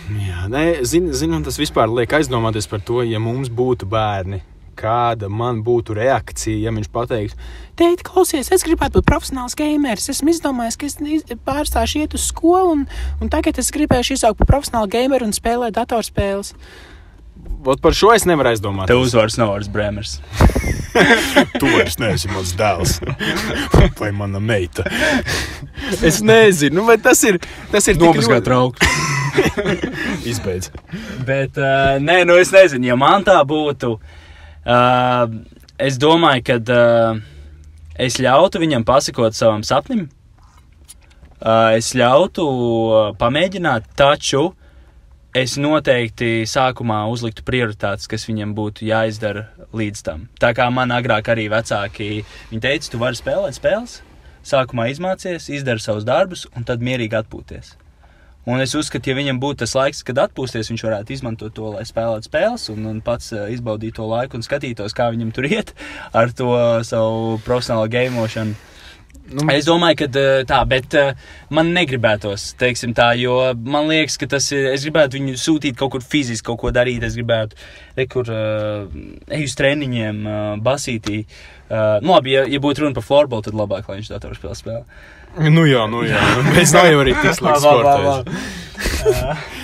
Jā, 0.04 0.42
nē, 0.52 0.82
zinu, 0.84 1.14
zin, 1.16 1.32
tas 1.44 1.56
vispār 1.56 1.88
liek 1.88 2.12
aizdomāties 2.12 2.68
par 2.68 2.82
to, 2.84 3.00
ja 3.08 3.20
mums 3.22 3.48
būtu 3.48 3.88
bērni. 3.88 4.42
Kāda 4.76 5.30
man 5.30 5.62
būtu 5.64 5.94
reakcija, 5.94 6.58
ja 6.66 6.72
viņš 6.74 6.88
pateiktu, 6.92 7.36
teikt, 7.78 8.02
klausies, 8.04 8.50
es 8.52 8.64
gribētu 8.66 8.98
būt 8.98 9.06
profesionāls 9.06 9.54
gameris. 9.56 10.10
Esmu 10.10 10.32
izdomājis, 10.32 10.76
ka 10.76 10.88
es 10.90 11.38
pārstāšu 11.46 12.02
iet 12.02 12.16
uz 12.18 12.26
skolu, 12.26 12.74
un, 12.74 12.82
un 13.22 13.30
tagad 13.32 13.60
es 13.62 13.70
gribēšu 13.72 14.18
izaugt 14.18 14.42
par 14.42 14.50
profesionālu 14.50 14.90
gameru 14.92 15.30
un 15.30 15.32
spēlēt 15.36 15.78
datorspēles. 15.78 16.52
Vot 17.64 17.80
par 17.80 17.94
šo 17.96 18.10
es 18.12 18.26
nevaru 18.28 18.50
aizdomāties. 18.52 18.90
tev 18.92 19.00
uzvārds 19.00 19.38
nav 19.40 19.54
vārds 19.54 19.70
Bremers. 19.72 20.18
tu 21.60 21.66
vairs 21.72 21.96
neesi 21.98 22.28
mans 22.28 22.52
dēls. 22.58 22.98
Vai 23.98 24.10
mana 24.12 24.40
meita? 24.40 24.84
Es 26.04 26.20
nezinu, 26.24 26.80
nu, 26.80 26.84
vai 26.88 26.98
tas 27.00 27.22
ir. 27.24 27.38
Tas 27.72 27.88
ir 27.88 27.96
tik 27.96 28.04
Nomazgāt 28.04 28.42
ļoti- 28.42 28.48
trauku. 28.50 28.92
Izbeidz. 30.30 30.68
Bet, 31.26 31.56
uh, 31.58 31.96
nē, 32.04 32.20
nu 32.28 32.36
es 32.38 32.52
nezinu, 32.54 32.86
ja 32.92 32.96
man 33.00 33.24
tā 33.26 33.38
būtu. 33.48 33.94
Uh, 34.64 35.24
es 35.80 35.96
domāju, 36.00 36.44
ka 36.46 36.58
uh, 36.60 37.22
es 38.00 38.20
ļautu 38.22 38.60
viņam 38.62 38.84
pasakot 38.86 39.34
savam 39.36 39.64
sapnim. 39.66 40.04
Uh, 41.40 41.74
es 41.80 41.90
ļautu 41.98 42.44
uh, 42.44 43.08
pamēģināt, 43.20 43.90
taču 43.98 44.52
es 45.34 45.56
noteikti 45.58 46.46
sākumā 46.46 47.02
uzliktu 47.10 47.42
prioritātes, 47.46 48.06
kas 48.10 48.26
viņam 48.28 48.54
būtu 48.54 48.86
jāizdara 48.86 49.48
līdz 49.74 50.02
tam. 50.06 50.26
Tā 50.40 50.54
kā 50.56 50.68
man 50.70 50.94
agrāk 50.94 51.32
arī 51.34 51.48
vecāki 51.52 52.24
teica, 52.52 52.90
tu 52.90 53.00
vari 53.02 53.18
spēlēt 53.18 53.58
spēles, 53.58 54.00
sākumā 54.46 54.88
izmācies, 54.92 55.50
izdara 55.50 55.82
savus 55.82 56.06
darbus 56.06 56.46
un 56.54 56.66
tad 56.68 56.84
mierīgi 56.84 57.18
atpūties. 57.18 57.74
Un 58.44 58.60
es 58.60 58.74
uzskatu, 58.76 59.08
ja 59.08 59.16
viņam 59.16 59.38
būtu 59.40 59.62
tas 59.62 59.72
laiks, 59.72 60.02
kad 60.04 60.18
atpūsties, 60.20 60.68
viņš 60.68 60.82
varētu 60.84 61.14
izmantot 61.14 61.54
to, 61.56 61.70
lai 61.72 61.86
spēlētu 61.88 62.28
spēles 62.28 62.68
un, 62.74 62.84
un 62.90 62.98
pats 63.04 63.32
uh, 63.32 63.46
izbaudītu 63.48 64.02
to 64.02 64.08
laiku 64.10 64.36
un 64.36 64.44
skatītos, 64.44 64.92
kā 64.96 65.08
viņam 65.14 65.32
tur 65.32 65.48
iet 65.48 65.72
ar 66.12 66.32
to 66.36 66.52
savu 66.84 67.38
profesionālo 67.46 67.88
gameošanu. 67.88 68.73
Nu, 69.24 69.46
Es 69.48 69.64
domāju, 69.64 70.02
ka 70.02 70.06
eh, 70.20 70.42
tā, 70.48 70.58
bet 70.68 70.94
uh, 71.00 71.14
man 71.54 71.70
negribētos, 71.72 72.50
teiksim 72.60 72.92
tā, 72.96 73.14
jo 73.16 73.38
man 73.56 73.88
liekas, 73.88 74.18
ka 74.20 74.28
tas 74.34 74.50
ir. 74.52 74.68
Es 74.74 74.84
gribētu 74.84 75.16
viņu 75.16 75.38
sūtīt 75.40 75.78
kaut 75.80 75.94
kur 75.94 76.04
fiziski, 76.04 76.44
kaut 76.50 76.60
ko 76.60 76.72
darīt. 76.74 77.06
Es 77.06 77.16
gribētu, 77.16 77.56
re, 77.96 78.06
kur 78.10 78.28
uh, 78.28 78.84
eju 79.32 79.48
uz 79.48 79.56
treniņiem, 79.56 80.20
uh, 80.28 80.42
basītī. 80.64 81.22
Uh, 81.70 81.96
nu, 82.04 82.12
labi, 82.12 82.36
ja, 82.36 82.44
ja 82.44 82.60
būtu 82.60 82.84
runa 82.84 82.96
par 82.98 83.06
floorbola, 83.06 83.46
tad 83.46 83.56
labāk, 83.56 83.88
lai 83.88 84.02
viņš 84.02 84.12
datorspēlē 84.12 84.58
spēlē. 84.60 84.84
nu 85.48 85.64
jā, 85.66 85.86
nu 85.88 86.04
jā. 86.04 86.20
Mēs 86.52 86.76
jau 86.76 87.00
arī 87.00 87.16
tik 87.16 87.32
sportējuši. 87.40 88.04
labi. 88.10 89.62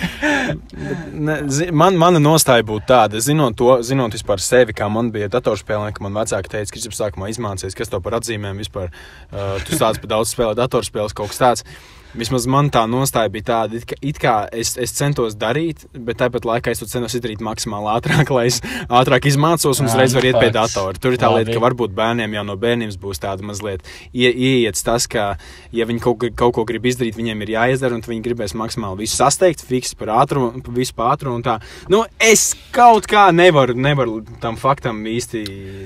Ne, 1.11 1.37
zi, 1.51 1.69
man, 1.75 1.97
mana 1.99 2.21
nostāja 2.23 2.65
būtu 2.67 2.87
tāda, 2.89 3.21
zinot 3.23 3.57
to, 3.59 3.69
zinot 3.85 4.15
vispār 4.17 4.43
sevi, 4.43 4.75
kā 4.77 4.89
man 4.91 5.11
bija 5.13 5.29
datorspēlē, 5.31 5.91
ka 5.95 6.05
man 6.05 6.17
vecāki 6.21 6.51
teica, 6.55 6.73
ka 6.73 6.83
viņš 6.83 6.99
sākumā 6.99 7.31
izmācījās, 7.33 7.77
kas 7.77 7.91
to 7.91 8.01
par 8.03 8.19
atzīmēm 8.19 8.61
vispār. 8.61 8.91
Uh, 9.31 9.57
tu 9.67 9.77
sāc 9.79 10.01
par 10.01 10.15
daudz 10.15 10.35
spēlēt 10.35 10.59
datorspēles, 10.61 11.15
kaut 11.17 11.33
kas 11.33 11.41
tāds. 11.41 11.67
Vismaz 12.17 12.45
man 12.51 12.67
tā 12.73 12.81
nostāja 12.91 13.29
bija 13.31 13.45
tāda, 13.47 13.77
it 13.79 13.85
kā, 13.87 13.95
it 14.01 14.17
kā 14.19 14.33
es, 14.51 14.73
es 14.81 14.91
centos 14.97 15.35
darīt, 15.39 15.85
bet 15.95 16.17
tāpat 16.19 16.43
laikā 16.47 16.73
es 16.73 16.81
to 16.81 16.87
centos 16.91 17.15
izdarīt 17.15 17.39
maksimāli 17.45 17.87
ātrāk, 17.93 18.29
lai 18.35 18.47
es 18.49 18.59
ātrāk 18.89 19.27
izmācos 19.29 19.79
un 19.79 19.87
uzreiz 19.87 20.13
varu 20.17 20.27
iet 20.31 20.39
pie 20.41 20.49
datora. 20.51 20.97
Tur 20.99 21.15
ir 21.15 21.21
tā 21.21 21.29
lieta, 21.31 21.53
ka 21.55 21.63
varbūt 21.63 21.93
bērniem 21.95 22.35
jau 22.35 22.43
no 22.49 22.57
bērnības 22.59 22.97
būs 22.99 23.21
tāda 23.23 23.45
mazliet 23.47 23.85
ie, 24.11 24.27
ieiets 24.27 24.83
tas, 24.83 25.07
ka, 25.07 25.37
ja 25.71 25.85
viņi 25.87 26.03
kaut, 26.03 26.19
ko- 26.25 26.33
kaut 26.43 26.53
ko 26.59 26.65
grib 26.67 26.89
izdarīt, 26.91 27.15
viņiem 27.15 27.45
ir 27.47 27.53
jāizdara, 27.55 27.95
un 27.95 28.03
viņi 28.03 28.25
gribēs 28.27 28.55
maksimāli 28.59 29.05
visu 29.05 29.15
sasteigt, 29.21 29.63
fiks 29.63 29.95
par 29.95 30.11
ātrumu, 30.21 30.59
visu 30.75 30.93
par 30.97 31.15
ātrumu. 31.15 31.39
un 31.39 31.43
tā. 31.47 31.59
Nu, 31.89 32.03
es 32.19 32.51
kaut 32.75 33.07
kā 33.07 33.29
nevaru, 33.31 33.73
nevaru 33.77 34.19
tam 34.43 34.57
faktam 34.59 34.99
īsti 35.07 35.45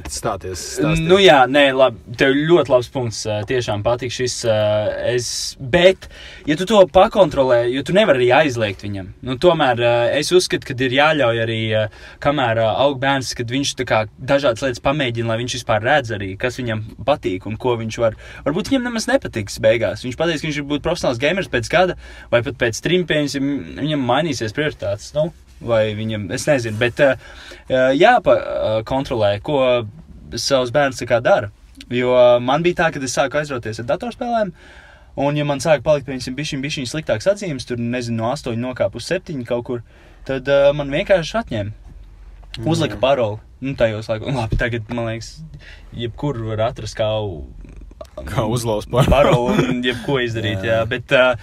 stāties. 0.10 0.64
stāstīt. 0.80 1.06
Nu, 1.08 1.18
jā, 1.22 1.44
nē, 1.50 1.68
labi. 1.76 2.02
Tev 2.18 2.34
ļoti 2.34 2.72
labs 2.74 2.90
punkts. 2.94 3.24
Tiešām 3.50 3.84
patīk 3.86 4.14
šis. 4.16 4.40
Es, 5.16 5.28
bet, 5.60 6.08
ja 6.48 6.58
tu 6.60 6.68
to 6.70 6.82
pakontrolē, 6.92 7.64
jo 7.74 7.84
tu 7.86 7.96
nevari 7.96 8.24
arī 8.24 8.30
aizliegt 8.44 8.84
viņam, 8.86 9.12
nu, 9.26 9.38
tomēr 9.42 9.82
ā, 9.82 9.94
es 10.20 10.32
uzskatu, 10.36 10.68
ka 10.70 10.76
ir 10.86 10.96
jāļauj 10.98 11.42
arī, 11.44 11.60
ā, 11.76 11.86
kamēr 12.24 12.62
ā, 12.64 12.68
aug 12.86 13.00
bērns, 13.02 13.34
kad 13.38 13.52
viņš 13.52 13.74
kā 13.88 14.04
dažādas 14.18 14.66
lietas 14.66 14.84
pamēģina, 14.86 15.30
lai 15.32 15.40
viņš 15.42 15.58
vispār 15.60 15.84
redz 15.86 16.14
arī, 16.16 16.34
kas 16.40 16.60
viņam 16.62 16.84
patīk 17.08 17.48
un 17.50 17.58
ko 17.62 17.76
viņš 17.82 18.00
var. 18.04 18.20
Varbūt 18.46 18.72
viņam 18.72 18.88
nemaz 18.90 19.10
nepatiks 19.12 19.60
beigās. 19.64 20.06
Viņš 20.06 20.20
pateiks, 20.20 20.44
ka 20.44 20.50
viņš 20.50 20.62
ir 20.62 20.70
būt 20.70 20.86
profesionāls 20.86 21.22
gamers 21.22 21.52
pēc 21.52 21.72
gada 21.72 21.98
vai 22.32 22.42
pat 22.46 22.60
pēc 22.62 22.80
trim 22.86 23.06
pēļņiem, 23.10 23.52
viņam 23.82 24.08
mainīsies 24.08 24.56
prioritātes. 24.56 25.12
Nu? 25.18 25.30
Vai 25.66 25.94
viņam, 25.98 26.28
es 26.36 26.46
nezinu, 26.50 26.78
bet 26.78 27.00
uh, 27.04 27.16
jāpakontrolē, 27.96 29.38
ko 29.46 29.60
savs 30.36 30.74
bērns 30.76 31.04
dara. 31.24 31.52
Jo 31.92 32.16
man 32.42 32.64
bija 32.64 32.84
tā, 32.84 32.92
ka 32.94 33.04
es 33.04 33.14
sāku 33.14 33.40
aizrauties 33.40 33.80
ar 33.82 33.88
datorspēlēm, 33.92 34.52
un, 35.16 35.40
ja 35.40 35.46
man 35.48 35.64
sāka 35.64 35.84
palikt, 35.86 36.08
piemēram, 36.10 36.38
bišķiņ, 36.38 36.64
bišķiņ 36.66 36.90
sliktāks 36.92 37.30
atzīmes, 37.32 37.68
tur, 37.68 37.82
nezinu, 37.82 38.22
no 38.22 38.32
8 38.34 38.60
nokāp 38.62 38.98
uz 39.00 39.10
7 39.12 39.44
kaut 39.48 39.66
kur, 39.68 39.84
tad 40.28 40.48
uh, 40.52 40.70
man 40.76 40.94
vienkārši 40.94 41.40
atņēma. 41.42 41.82
Uzlika 42.66 42.98
paroli. 43.02 43.42
Nu, 43.64 43.74
tajos 43.80 44.08
laikos, 44.12 44.36
labi, 44.36 44.58
tagad, 44.60 44.88
man 44.94 45.10
liekas, 45.10 45.38
jebkur 45.96 46.40
var 46.52 46.70
atrast 46.70 46.98
kā, 47.00 47.10
Kā 48.16 48.46
uzlauzt 48.48 48.88
par 48.92 49.08
paroli 49.12 49.66
un 49.72 49.82
jebko 49.84 50.20
izdarīt. 50.24 50.64
jā. 50.68 50.82
Jā. 50.82 50.88
Bet 50.88 51.12
uh, 51.16 51.36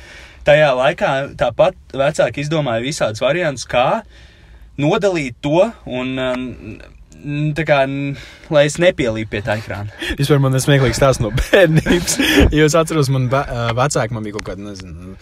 tajā 0.47 0.71
laikā 0.77 1.13
tāpat 1.41 1.77
vecāki 1.97 2.45
izdomāja 2.45 2.85
visādus 2.85 3.23
variantus, 3.25 3.67
kā 3.69 4.03
nodalīt 4.81 5.37
to 5.45 5.67
un 5.89 6.15
um, 6.21 6.47
tā 7.57 7.67
kā, 7.69 7.83
lai 8.53 8.65
es 8.69 8.79
nepielīpu 8.83 9.31
pie 9.33 9.43
tā 9.47 9.59
ekrāna. 9.61 9.93
Vispār 10.19 10.43
man 10.43 10.57
ir 10.57 10.65
smieklīgs 10.65 11.01
tās 11.03 11.21
no 11.23 11.31
bērnības. 11.37 12.19
Jo 12.55 12.67
es 12.69 12.77
atceros, 12.79 13.13
man 13.13 13.29
vecāki 13.33 14.17
man 14.17 14.27
bija 14.27 14.39
kaut 14.39 14.51
kādi, 14.53 14.67
nezinu, 14.67 15.17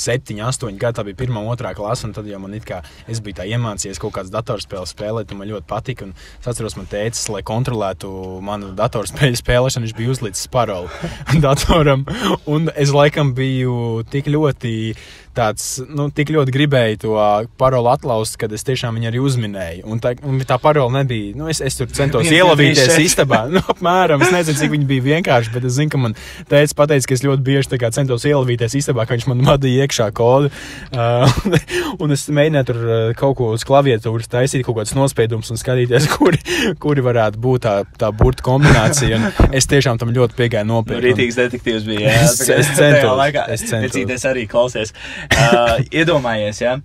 septiņi, 0.00 0.44
astoņi 0.48 0.80
gadi. 0.80 0.98
Tā 0.98 1.06
bija 1.08 1.20
pirmā, 1.24 1.44
otrā 1.50 1.74
klase. 1.76 2.10
Tad 2.14 2.28
jau 2.28 2.40
man 2.42 2.54
it 2.54 2.66
kā 2.68 2.82
es 3.10 3.22
biju 3.24 3.46
iemācījies 3.54 4.00
kaut 4.02 4.14
kādas 4.18 4.32
datorspēles 4.34 4.92
spēlēt, 4.94 5.32
un 5.32 5.40
man 5.40 5.50
ļoti 5.50 5.68
patika. 5.70 6.08
Un 6.08 6.14
Es 6.40 6.48
atceros, 6.50 6.74
man 6.76 6.84
teicis, 6.90 7.24
lai 7.32 7.40
kontrolētu 7.46 8.08
manu 8.44 8.74
datorspēļu 8.76 9.38
spēlēšanu, 9.40 9.86
viņš 9.86 9.96
bija 9.96 10.12
uzlicis 10.12 10.48
paroli 10.52 10.90
datoram. 11.44 12.04
Un 12.44 12.68
es 12.76 12.92
laikam 12.92 13.32
biju 13.36 14.04
tik 14.12 14.28
ļoti. 14.28 14.94
Tāds, 15.34 15.80
nu, 15.90 16.04
tik 16.14 16.28
ļoti 16.30 16.52
gribēju 16.54 16.98
to 17.02 17.14
paroli 17.58 17.90
atlaust, 17.90 18.36
kad 18.38 18.52
es 18.54 18.62
tiešām 18.62 18.94
viņu 18.94 19.08
arī 19.08 19.18
uzminēju. 19.18 19.82
Un 19.90 19.98
tā, 19.98 20.12
un 20.22 20.36
tā 20.46 20.60
paroli 20.62 20.94
nebija. 20.94 21.32
Nu, 21.34 21.48
es, 21.50 21.58
es 21.58 21.74
tur 21.74 21.88
centos 21.90 22.30
ielavīties 22.30 23.00
istabā. 23.02 23.40
Nu, 23.50 23.58
apmēram, 23.72 24.22
es 24.22 24.30
nezinu, 24.30 24.60
cik 24.60 24.70
viņi 24.76 24.86
bija 24.92 25.06
vienkārši, 25.08 25.50
bet 25.56 25.66
es 25.66 25.74
zinu, 25.74 25.90
ka 25.90 25.98
man 26.04 26.14
teica, 26.46 26.76
pateica, 26.78 27.08
ka 27.10 27.18
es 27.18 27.24
ļoti 27.26 27.46
bieži 27.50 27.80
centos 27.96 28.28
ielavīties 28.30 28.78
istabā, 28.78 29.08
ka 29.08 29.18
viņš 29.18 29.26
man 29.32 29.42
vadīja 29.48 29.83
iekšā 29.84 30.08
kodu. 30.16 30.50
Uh, 30.94 31.28
un 32.02 32.14
es 32.16 32.26
mēģināju 32.28 32.68
tur 32.70 32.80
uh, 32.84 32.94
kaut 33.18 33.36
ko 33.40 33.50
uz 33.56 33.64
klaviatūras 33.68 34.30
taisīt, 34.32 34.64
kaut 34.66 34.78
kādas 34.80 34.94
nospiedumus 34.98 35.52
un 35.54 35.60
skatīties, 35.60 36.08
kuri, 36.16 36.40
kuri 36.82 37.04
varētu 37.04 37.40
būt 37.44 37.64
tā, 37.66 37.74
tā 38.00 38.10
burta 38.16 38.44
kombinācija. 38.46 39.20
Un 39.20 39.54
es 39.60 39.68
tiešām 39.70 40.00
tam 40.02 40.12
ļoti 40.16 40.38
piegāju 40.40 40.68
nopietni. 40.72 41.10
Rītīgs 41.10 41.38
detektīvs 41.42 41.86
bija. 41.88 42.08
Jā, 42.08 42.24
Es- 42.24 42.40
es 42.48 42.72
centos, 42.76 43.14
Laikā, 43.20 43.46
es 43.54 43.62
centos. 43.68 43.90
Vecīties 43.92 44.26
arī 44.30 44.48
klausies. 44.50 44.94
Uh, 45.30 45.78
iedomājies, 45.94 46.60
jā. 46.64 46.76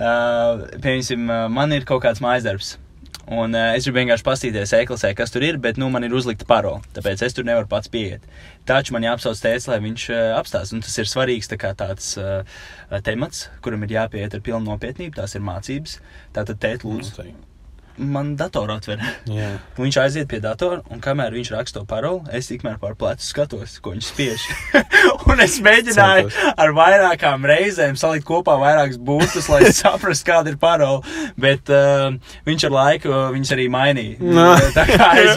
Uh, 0.00 0.62
piemēram, 0.80 1.50
man 1.52 1.74
ir 1.76 1.84
kaut 1.88 2.02
kāds 2.06 2.22
mājas 2.24 2.46
darbs. 2.46 2.74
Un 3.30 3.54
uh, 3.54 3.76
es 3.78 3.84
gribu 3.86 4.00
vienkārši 4.00 4.26
paskatīties, 4.26 4.72
e-klasē, 4.80 5.12
kas 5.14 5.30
tur 5.30 5.44
ir, 5.46 5.58
bet 5.62 5.76
nu, 5.78 5.86
man 5.94 6.02
ir 6.02 6.14
uzlikta 6.18 6.48
parole. 6.50 6.82
Tāpēc 6.96 7.22
es 7.22 7.36
tur 7.36 7.46
nevaru 7.46 7.68
pats 7.70 7.90
pieiet. 7.92 8.24
Taču 8.66 8.96
man 8.96 9.06
jāapsauc 9.06 9.38
tēvs, 9.38 9.68
lai 9.70 9.78
viņš 9.84 10.06
uh, 10.10 10.22
apstāsta. 10.40 10.74
Un 10.74 10.82
tas 10.82 10.98
ir 10.98 11.10
svarīgs 11.10 11.50
tā 11.50 11.60
kā 11.60 11.70
tāds 11.78 12.16
uh, 12.18 12.42
temats, 13.06 13.46
kuram 13.62 13.86
ir 13.86 13.94
jāpieiet 14.00 14.34
ar 14.34 14.42
pilnu 14.42 14.66
nopietnību. 14.72 15.14
Tās 15.20 15.38
ir 15.38 15.46
mācības. 15.46 16.00
Tātad 16.34 16.58
tēt, 16.66 16.88
lūdzu, 16.88 17.14
man 17.98 18.34
datoru 18.38 18.76
atver. 18.76 19.02
Un 19.28 19.58
Viņš 19.84 19.98
aiziet 20.02 20.28
pie 20.30 20.40
datora, 20.42 20.80
un 20.92 21.00
kamēr 21.02 21.34
viņš 21.36 21.52
raksta 21.54 21.80
to 21.80 21.86
paroli, 21.88 22.28
es 22.36 22.50
tikmēr 22.50 22.78
pār 22.82 22.96
plecu 22.98 23.24
skatos, 23.26 23.78
ko 23.82 23.94
viņš 23.94 24.10
spiež. 24.10 24.46
un 25.30 25.42
es 25.44 25.58
mēģināju 25.64 26.28
Centos. 26.28 26.58
ar 26.64 26.74
vairākām 26.76 27.46
reizēm 27.50 27.98
salikt 28.00 28.28
kopā 28.28 28.56
vairākus 28.60 29.00
būtus, 29.00 29.48
lai 29.52 29.62
saprastu, 29.80 30.28
kāda 30.30 30.52
ir 30.52 30.60
parola. 30.60 31.00
Bet 31.40 31.72
uh, 31.72 32.10
viņš 32.48 32.68
ar 32.68 32.76
laiku 32.76 33.12
uh, 33.12 33.24
viņus 33.34 33.54
arī 33.56 33.70
mainīja. 33.72 34.20
No. 34.20 34.52
Tā 34.76 34.86
kā 34.90 35.10
es 35.22 35.34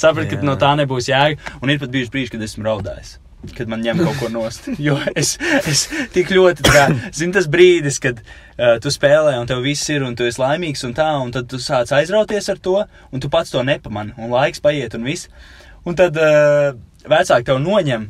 sapratu, 0.00 0.30
ka 0.30 0.40
Jā. 0.40 0.46
no 0.46 0.56
tā 0.60 0.72
nebūs 0.78 1.10
jēga. 1.10 1.58
Un 1.62 1.74
ir 1.74 1.82
pat 1.82 1.92
bijuši 1.92 2.14
brīži, 2.14 2.34
kad 2.36 2.46
esmu 2.46 2.66
raudājis. 2.68 3.16
Kad 3.42 3.66
man 3.66 3.82
ņem 3.82 3.98
kaut 4.04 4.20
ko 4.20 4.28
nost. 4.30 4.68
Jo 4.86 4.94
es, 5.18 5.34
es 5.66 5.88
tik 6.14 6.30
ļoti, 6.30 6.62
kā, 6.66 6.84
zinu, 7.10 7.34
tas 7.34 7.48
brīdis, 7.50 7.98
kad 8.02 8.20
uh, 8.22 8.76
tu 8.82 8.92
spēlē, 8.94 9.34
un 9.40 9.50
tev 9.50 9.64
viss 9.64 9.90
ir, 9.90 10.04
un 10.06 10.14
tu 10.18 10.26
esi 10.28 10.40
laimīgs, 10.40 10.84
un 10.86 10.94
tā, 10.96 11.08
un 11.18 11.34
tad 11.34 11.50
tu 11.50 11.58
sāc 11.62 11.90
aizrauties 11.96 12.48
ar 12.52 12.62
to, 12.62 12.78
un 13.10 13.22
tu 13.22 13.30
pats 13.32 13.50
to 13.50 13.62
nepamani, 13.66 14.14
un 14.18 14.30
laiks 14.32 14.62
paiet, 14.62 14.94
un 14.98 15.06
viss. 15.10 15.30
Un 15.82 15.98
tad 15.98 16.18
uh, 16.22 16.70
vecāki 17.10 17.48
tev 17.50 17.58
noņem, 17.62 18.06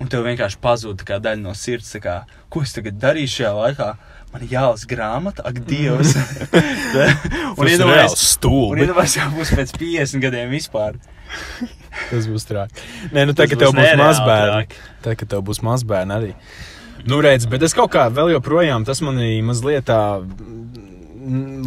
un 0.00 0.08
tev 0.08 0.24
vienkārši 0.24 0.60
pazūd 0.64 1.04
daļa 1.04 1.36
no 1.42 1.52
sirds, 1.52 1.92
kā, 2.00 2.22
ko 2.48 2.64
es 2.64 2.72
tagad 2.76 2.96
darīšu 3.02 3.42
šajā 3.42 3.52
laikā. 3.58 3.90
Man 4.30 4.44
ir 4.46 4.52
jālasa 4.54 4.86
grāmata, 4.86 5.42
ak, 5.48 5.56
Dievs! 5.66 6.14
un 7.58 7.70
iedomājies, 7.70 8.14
un 8.14 8.20
stūlis. 8.20 8.84
iedomājies, 8.84 9.16
kā 9.18 9.28
būs 9.34 9.54
pēc 9.58 9.72
50 9.74 10.22
gadiem 10.22 10.52
vispār. 10.54 10.98
Tas 12.10 12.28
būs 12.30 12.46
traki. 12.46 12.84
Nē, 13.14 13.26
nu, 13.26 13.34
tā, 13.34 13.48
ka 13.50 13.58
tev 13.58 13.74
būs 13.74 13.96
mazbērni. 13.98 14.78
Tā, 15.02 15.16
ka 15.18 15.26
tev 15.34 15.42
būs 15.46 15.62
mazbērni 15.66 16.16
arī. 16.16 16.30
Nu, 17.08 17.18
redz, 17.24 17.48
bet 17.50 17.64
es 17.64 17.74
kaut 17.74 17.90
kā 17.94 18.06
vēl 18.12 18.34
joprojām 18.36 18.84
tas 18.86 19.00
manī 19.02 19.38
mazliet 19.44 19.88
tā 19.88 20.00
mm, 20.20 20.89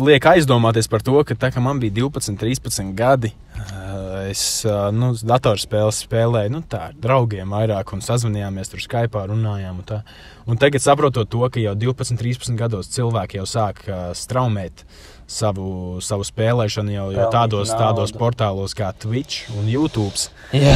liek 0.04 0.26
aizdomāties 0.34 0.90
par 0.90 1.04
to, 1.06 1.16
ka 1.28 1.38
tā 1.38 1.52
kā 1.54 1.62
man 1.64 1.80
bija 1.82 1.96
12, 2.00 2.38
13 2.40 2.94
gadi, 2.98 3.34
uh, 3.60 4.24
es 4.30 4.64
uh, 4.68 4.90
nu, 4.96 5.14
datorspēles 5.14 6.04
spēlēju 6.08 6.54
nu, 6.56 6.64
tā, 6.70 6.90
ar 6.90 7.00
draugiem 7.00 7.54
vairāk 7.54 7.94
un 7.96 8.04
sazvanījāmies 8.04 8.74
tur 8.74 8.84
Skype, 8.84 9.26
runājām. 9.30 9.82
Un, 9.82 9.88
tā. 9.88 10.02
un 10.50 10.62
tagad 10.62 10.84
saprotot 10.84 11.30
to, 11.30 11.44
ka 11.54 11.62
jau 11.62 11.76
12, 11.78 12.18
13 12.20 12.60
gados 12.60 12.92
cilvēki 12.94 13.42
jau 13.42 13.48
sāk 13.50 13.84
uh, 13.88 14.06
straumēt 14.18 14.86
savu, 15.30 16.02
savu 16.04 16.26
spēlēšanu 16.28 16.94
jau, 16.94 17.08
jau 17.16 17.30
tādos, 17.34 17.72
tādos 17.74 18.14
portālos 18.16 18.76
kā 18.78 18.92
Twitch 19.00 19.48
un 19.58 19.70
YouTube. 19.72 20.14
Jā, 20.54 20.76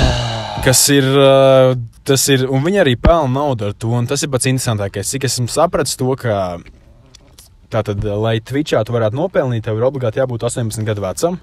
Kas 0.66 0.82
ir, 0.90 1.06
tas 2.08 2.24
ir, 2.34 2.48
un 2.50 2.63
viņi 2.66 2.82
arī 2.82 2.96
pelna 3.00 3.30
naudu 3.42 3.68
ar 3.70 3.76
to. 3.78 3.92
un 3.94 4.08
Tas 4.10 4.24
ir 4.26 4.32
pats 4.34 4.50
interesantākais. 4.50 5.12
Cik 5.13 5.28
esmu 5.28 5.52
sapratis 5.52 6.00
to, 6.00 6.10
ka 6.18 6.58
tātad, 7.73 8.03
lai 8.21 8.38
Twitchā 8.43 8.84
tu 8.86 8.95
varētu 8.95 9.17
nopelnīt, 9.17 9.65
tev 9.65 9.80
ir 9.80 9.88
obligāti 9.88 10.21
jābūt 10.21 10.45
18 10.47 10.88
gadu 10.88 11.03
vecam. 11.03 11.39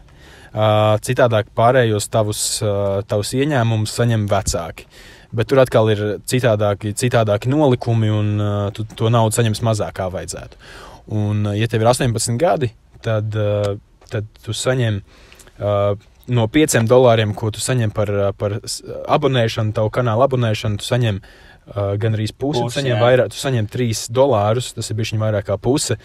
Uh, 0.54 0.94
citādāk 1.02 1.48
pārējos 1.58 2.06
tavus, 2.14 2.40
uh, 2.62 3.02
tavus 3.10 3.32
ieņēmumus 3.34 3.94
saņem 3.98 4.28
vecāki. 4.30 4.86
Bet 5.34 5.50
tur 5.50 5.64
atkal 5.64 5.90
ir 5.90 6.02
citādāki, 6.30 6.92
citādāki 6.94 7.50
nolikumi, 7.50 8.10
un 8.14 8.28
tu 8.70 8.84
to 8.86 9.10
naudu 9.10 9.34
saņemsi 9.34 9.64
mazāk 9.66 9.96
kā 9.98 10.06
vajadzētu. 10.14 10.60
Un, 11.18 11.48
ja 11.58 11.66
tev 11.66 11.82
ir 11.82 11.90
18 11.90 12.38
gadi, 12.38 12.70
tad, 13.02 13.34
tad 14.12 14.28
tu 14.44 14.54
saņem 14.54 15.00
no 15.58 16.46
5 16.48 16.86
dolāriem, 16.88 17.34
ko 17.36 17.50
tu 17.50 17.62
saņem 17.62 17.92
par, 17.94 18.12
par 18.38 18.56
abonēšanu, 19.16 19.74
tavu 19.76 19.90
kanālu 19.94 20.24
abonēšanu, 20.28 20.80
tu 20.80 20.86
saņem 20.86 21.20
uh, 21.70 21.94
gan 22.00 22.16
arī 22.16 22.28
pusi. 22.32 22.62
Pusi, 22.64 22.80
saņem, 22.80 22.98
vairāk, 23.02 23.32
tu 23.34 23.40
saņem 23.40 23.70
3 23.72 24.08
dolārus, 24.14 24.72
tas 24.76 24.90
ir 24.90 24.98
bijis 24.98 25.14
vairāk 25.20 25.48
kā 25.48 25.58
puse 25.60 25.96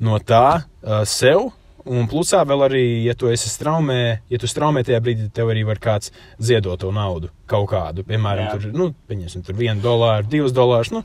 no 0.00 0.18
tā 0.18 0.46
uh, 0.64 1.04
sev. 1.08 1.52
Un 1.84 2.06
plusā 2.08 2.38
vēl 2.48 2.62
arī, 2.64 2.82
ja 3.04 3.12
tu 3.12 3.28
esi 3.28 3.50
straumē, 3.52 4.22
ja 4.32 4.38
tu 4.40 4.48
straumē 4.48 4.80
tajā 4.88 5.02
brīdī, 5.04 5.26
tev 5.36 5.50
arī 5.52 5.66
var 5.68 5.76
kāds 5.76 6.14
ziedot 6.40 6.80
to 6.80 6.88
naudu 6.96 7.28
kaut 7.50 7.66
kādu. 7.74 8.06
Piemēram, 8.08 8.46
Jā. 8.46 8.54
tur, 8.56 8.72
nu, 8.72 8.86
pieņemsim, 9.10 9.42
tur 9.44 9.58
vienu 9.58 9.84
dolāru, 9.84 10.24
divus 10.32 10.54
dolārus. 10.56 10.94
Nu, 10.96 11.02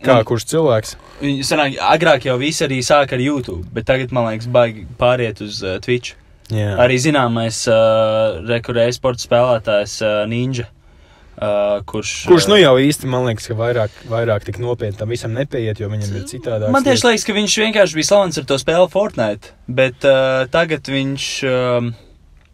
kā 0.00 0.22
Un- 0.22 0.24
kurš 0.24 0.46
cilvēks. 0.54 0.94
Sanāk, 1.44 1.76
agrāk 1.84 2.24
jau 2.24 2.38
viss 2.40 2.64
arī 2.64 2.80
sāka 2.80 3.18
ar 3.18 3.20
YouTube, 3.20 3.66
bet 3.76 3.84
tagad, 3.84 4.08
man 4.16 4.30
liekas, 4.30 4.48
baigi 4.48 4.86
pāriet 4.96 5.44
uz 5.44 5.60
uh, 5.60 5.76
Twitch. 5.84 6.16
Jā. 6.48 6.78
Arī 6.80 6.96
zināmais 6.96 7.66
uh, 7.68 8.40
rekurējas 8.48 8.96
sporta 9.02 9.20
spēlētājs 9.28 9.98
uh, 10.00 10.22
Ninja. 10.32 10.64
Uh, 11.42 11.80
kurš, 11.90 12.10
Kurš 12.30 12.46
nu 12.52 12.54
jau 12.60 12.76
īsti, 12.78 13.08
man 13.10 13.24
liekas, 13.26 13.48
ka 13.50 13.56
vairāk, 13.58 13.94
vairāk 14.06 14.44
tik 14.46 14.60
nopietni 14.62 14.94
tam 15.00 15.10
visam 15.10 15.32
nepieiet, 15.34 15.80
jo 15.82 15.88
viņam 15.90 16.12
ir 16.14 16.28
citādāk. 16.30 16.70
Man 16.70 16.86
tieši 16.86 17.08
liekas, 17.08 17.24
ka 17.26 17.34
viņš 17.34 17.56
vienkārši 17.64 17.98
bija 17.98 18.10
slavens 18.12 18.38
ar 18.38 18.46
to 18.46 18.58
spēli 18.62 18.86
Fortnite, 18.92 19.50
bet 19.66 20.06
uh, 20.06 20.44
tagad 20.52 20.86
viņš 20.86 21.26
um, 21.50 21.90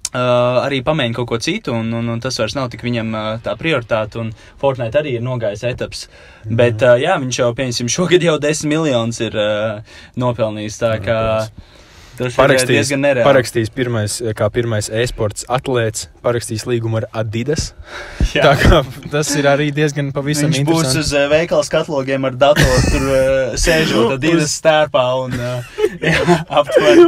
uh, 0.08 0.62
arī 0.62 0.80
pamēģina 0.86 1.18
kaut 1.18 1.28
ko 1.34 1.40
citu, 1.42 1.76
un, 1.76 1.92
un, 2.00 2.08
un 2.14 2.24
tas 2.24 2.40
vairs 2.40 2.56
nav 2.56 2.70
tik 2.72 2.86
viņam 2.86 3.12
uh, 3.12 3.30
tā 3.44 3.58
prioritāte. 3.60 4.22
Un 4.22 4.32
Fortnite 4.62 5.02
arī 5.02 5.18
ir 5.18 5.26
nogājis 5.26 5.66
etaps. 5.68 6.06
Bet 6.48 6.80
uh, 6.80 6.96
jā, 6.96 7.18
viņš 7.20 7.42
jau, 7.42 7.50
piemēram, 7.58 7.92
šogad 7.92 8.24
jau 8.24 8.38
10 8.40 8.72
miljonus 8.72 9.20
ir 9.26 9.36
uh, 9.36 9.98
nopelnījis. 10.16 10.80
Tā 10.80 10.94
kā 11.04 11.18
tas 11.44 11.77
diezgan 12.18 13.00
nereāli. 13.04 13.26
parakstījis 13.26 13.70
pirmais, 13.74 14.18
kā 14.36 14.48
pirmais 14.52 14.88
e-sports 14.90 15.46
atlēts, 15.48 16.08
parakstījis 16.24 16.66
līgumu 16.68 17.00
ar 17.02 17.06
Adidas. 17.22 17.72
Jā. 18.34 18.42
Tā 18.44 18.54
kā 18.60 18.80
tas 19.12 19.30
ir 19.38 19.46
arī 19.48 19.70
diezgan 19.72 20.10
pavisam 20.12 20.52
Viņš 20.52 20.66
būs 20.68 20.96
uz 21.00 21.12
uh, 21.16 21.28
veikala 21.30 21.64
skatlogiem 21.64 22.26
ar 22.28 22.34
datoru, 22.36 22.80
tur 22.92 23.06
uh, 23.08 23.54
sēžot 23.64 24.16
ar 24.16 24.20
divas 24.22 24.52
stērpā 24.58 25.04
un 25.24 25.36
uh, 25.38 25.78
jā, 26.04 26.38
aptuveni. 26.60 27.06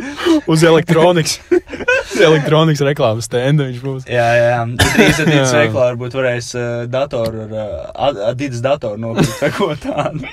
Uz 0.51 0.65
elektronikas, 0.65 1.37
elektronikas 2.21 2.83
reklāmas 2.87 3.29
stenda 3.29 3.67
viņš 3.69 3.83
būs. 3.85 4.07
Jā, 4.11 4.29
jā. 4.39 4.63
Drīz 4.81 5.21
Adidas 5.27 5.53
Jā. 5.53 5.65
veiklā 5.65 5.91
varbūt 5.91 6.17
varēs 6.17 6.53
uh, 6.57 6.69
datoru 6.91 7.45
ar 7.45 7.53
uh, 7.53 7.75
Ad- 8.09 8.23
Adidas 8.31 8.63
datoru 8.65 9.01
nopirkt 9.03 9.43
vai 9.43 9.51
ko 9.59 9.69
tādu. 9.81 10.25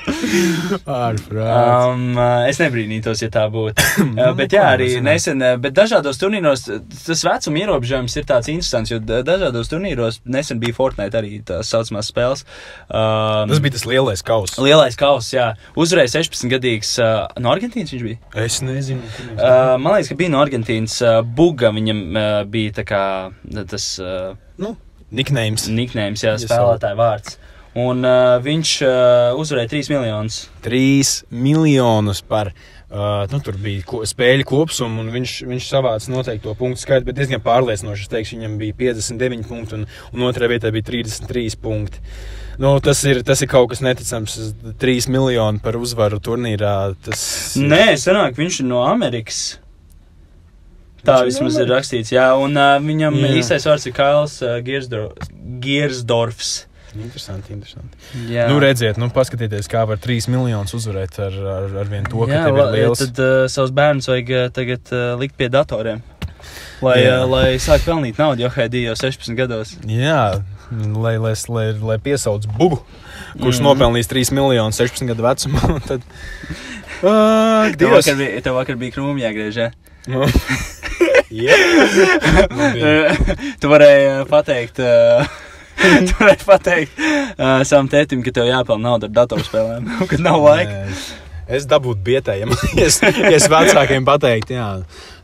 Um, 0.87 2.15
uh, 2.15 2.47
es 2.47 2.59
nebrīnītos, 2.61 3.21
ja 3.25 3.29
tā 3.33 3.45
būtu. 3.51 3.83
Uh, 4.05 4.31
bet 4.37 4.55
jā, 4.55 4.66
arī 4.73 4.87
zināt. 4.93 5.07
nesen, 5.07 5.41
uh, 5.43 5.55
bet 5.61 5.73
dažādos 5.77 6.19
turnīros 6.21 6.65
uh, 6.69 6.79
tas 7.05 7.23
vecuma 7.25 7.61
ierobežojums 7.63 8.15
ir 8.19 8.27
tāds 8.29 8.49
interesants, 8.51 8.91
jo 8.91 8.99
da- 8.99 9.23
dažādos 9.27 9.71
turnīros 9.71 10.19
nesen 10.25 10.59
bija 10.61 10.75
Fortnite 10.77 11.17
arī 11.19 11.41
tās 11.47 11.69
saucamās 11.73 12.11
spēles. 12.11 12.45
Um, 12.89 13.49
Tas 13.51 13.59
bija 13.63 13.75
tas 13.77 13.85
lielais 13.89 14.23
kauss. 14.25 14.57
Lielais 14.61 14.95
kauss, 14.99 15.33
jā. 15.35 15.49
Uzvarēja 15.79 16.15
16-gadīgs 16.19 16.95
uh, 17.03 17.27
no 17.43 17.51
Argentīnas 17.53 17.93
viņš 17.95 18.05
bija. 18.07 18.21
Es 18.47 18.61
nezinu, 18.65 19.01
kur 19.15 19.31
viņš 19.31 19.43
Uh, 19.47 19.75
man 19.81 19.93
liekas, 19.97 20.09
ka 20.13 20.19
bija 20.19 20.33
no 20.33 20.41
Argentīnas 20.43 20.99
uh, 21.05 21.19
buga. 21.23 21.71
Viņam 21.75 21.99
uh, 22.15 22.29
bija 22.49 22.77
tā 22.81 22.87
kā 22.87 23.03
tas 23.69 23.89
uh, 24.03 24.33
nu, 24.61 24.75
niknējums. 25.13 25.67
niknējums, 25.71 26.23
jā, 26.25 26.37
spēlētāja 26.41 26.97
vārds. 26.99 27.37
Un 27.77 28.01
uh, 28.07 28.39
viņš 28.41 28.71
uh, 28.87 29.37
uzvarēja 29.37 29.69
3 29.75 29.91
miljonus. 29.93 30.39
3 30.65 31.27
miljonus 31.29 32.23
par. 32.25 32.49
Uh, 32.55 32.76
nu, 32.87 33.39
tur 33.43 33.57
bija 33.59 33.83
ko, 33.87 34.01
spēļu 34.07 34.45
kopsums, 34.47 35.01
un 35.01 35.11
viņš, 35.11 35.35
viņš 35.49 35.67
savāca 35.67 36.11
noteikti 36.13 36.45
to 36.45 36.53
punktu 36.55 36.85
skaitu, 36.85 37.09
bet 37.09 37.17
diezgan 37.19 37.43
pārliecinoši. 37.43 38.07
Es 38.07 38.11
teikšu, 38.13 38.37
viņam 38.37 38.57
bija 38.61 38.77
59 38.79 39.47
punkti, 39.49 39.79
un, 39.81 39.87
un 40.15 40.27
otrajā 40.29 40.53
vietā 40.53 40.71
bija 40.71 40.87
33 40.87 41.59
punkti. 41.63 41.99
Nu, 42.57 42.71
tas, 42.81 43.03
ir, 43.05 43.21
tas 43.27 43.43
ir 43.43 43.51
kaut 43.51 43.69
kas 43.73 43.83
neticams. 43.85 44.37
3 44.81 45.11
miljoni 45.13 45.61
par 45.61 45.77
uzvaru 45.77 46.17
turnīrā. 46.23 46.73
Tas, 47.05 47.21
Nē, 47.59 47.91
sanāk, 48.01 48.39
viņš 48.39 48.63
ir 48.63 48.69
no 48.71 48.81
Amerikas. 48.87 49.59
Tā 51.05 51.19
Viņš 51.21 51.27
vismaz 51.29 51.59
ir 51.61 51.69
rakstīts. 51.71 52.11
Jā, 52.15 52.31
un 52.39 52.57
uh, 52.57 52.77
viņam 52.83 53.19
Jā. 53.21 53.35
īstais 53.39 53.67
vārds 53.69 53.85
ir 53.87 53.93
Kails 53.95 54.39
uh, 54.43 54.57
Giersdor 54.65 55.13
Giersdorfs. 55.63 56.55
Interesanti, 56.95 57.51
interesanti. 57.53 57.97
Jā, 58.31 58.47
Nu, 58.49 58.59
redziet, 58.63 58.97
nu, 58.97 59.09
paskatieties, 59.13 59.67
kā 59.69 59.83
var 59.89 59.99
3 60.01 60.29
miljonus 60.31 60.73
uzvarēt 60.77 61.17
ar, 61.19 61.35
ar, 61.57 61.65
ar 61.83 61.89
vien 61.91 62.05
to, 62.07 62.21
ka 62.25 62.31
Jā, 62.31 62.43
tev 62.47 62.55
va- 62.57 62.67
ir 62.71 62.77
liels. 62.79 63.01
Tad 63.03 63.19
uh, 63.21 63.47
savus 63.51 63.73
bērnus 63.75 64.07
vajag 64.09 64.31
uh, 64.33 64.45
tagad 64.55 64.93
uh, 64.95 65.09
likt 65.19 65.35
pie 65.37 65.49
datoriem. 65.53 65.99
Lai, 66.81 66.99
Jā. 67.03 67.19
uh, 67.23 67.27
lai 67.29 67.57
sāk 67.61 67.83
pelnīt 67.85 68.19
naudu, 68.21 68.45
jo 68.45 68.49
Haidī 68.55 68.85
jau 68.85 68.95
16 68.97 69.35
gados. 69.37 69.73
Jā, 69.89 70.39
lai, 70.71 71.15
lai, 71.19 71.33
lai, 71.49 71.65
lai 71.91 71.97
piesauc 72.01 72.45
bugu, 72.57 72.79
kurš 73.41 73.59
mm. 73.59 73.65
nopelnīs 73.67 74.09
3 74.11 74.31
miljonus 74.37 74.79
16 74.79 75.09
gadu 75.11 75.25
vecumā. 75.25 75.79
Tad, 75.89 76.05
Ak, 76.97 77.75
Tev 77.77 77.91
vakar, 77.93 78.15
bija, 78.17 78.41
tev 78.41 78.55
vakar 78.57 78.77
bija 78.79 78.93
krūmi 78.95 79.21
jāgriež. 79.21 79.57
Ja? 79.59 79.67
Nu, 80.09 80.23
jā, 81.45 81.57
Man 82.55 82.73
bija. 82.73 83.11
tu 83.61 83.69
varēji 83.69 84.23
pateikt, 84.31 84.79
uh, 84.81 85.27
tu 86.07 86.17
varēji 86.19 86.43
pateikt 86.47 86.97
uh, 86.99 87.61
savam 87.67 87.87
tētim, 87.91 88.23
ka 88.25 88.33
tev 88.35 88.49
jāpelnā 88.49 88.83
nauda 88.89 89.09
ar 89.09 89.15
datorspēlēm, 89.21 89.87
kad 90.11 90.19
nav 90.25 90.41
laika. 90.43 90.83
Es 91.47 91.63
dabūtu 91.63 92.01
bietējiem, 92.03 92.49
ja 92.75 92.85
es, 92.89 92.97
es 92.99 93.45
vecākiem 93.47 94.03
pateiktu, 94.03 94.57
jā. 94.57 94.65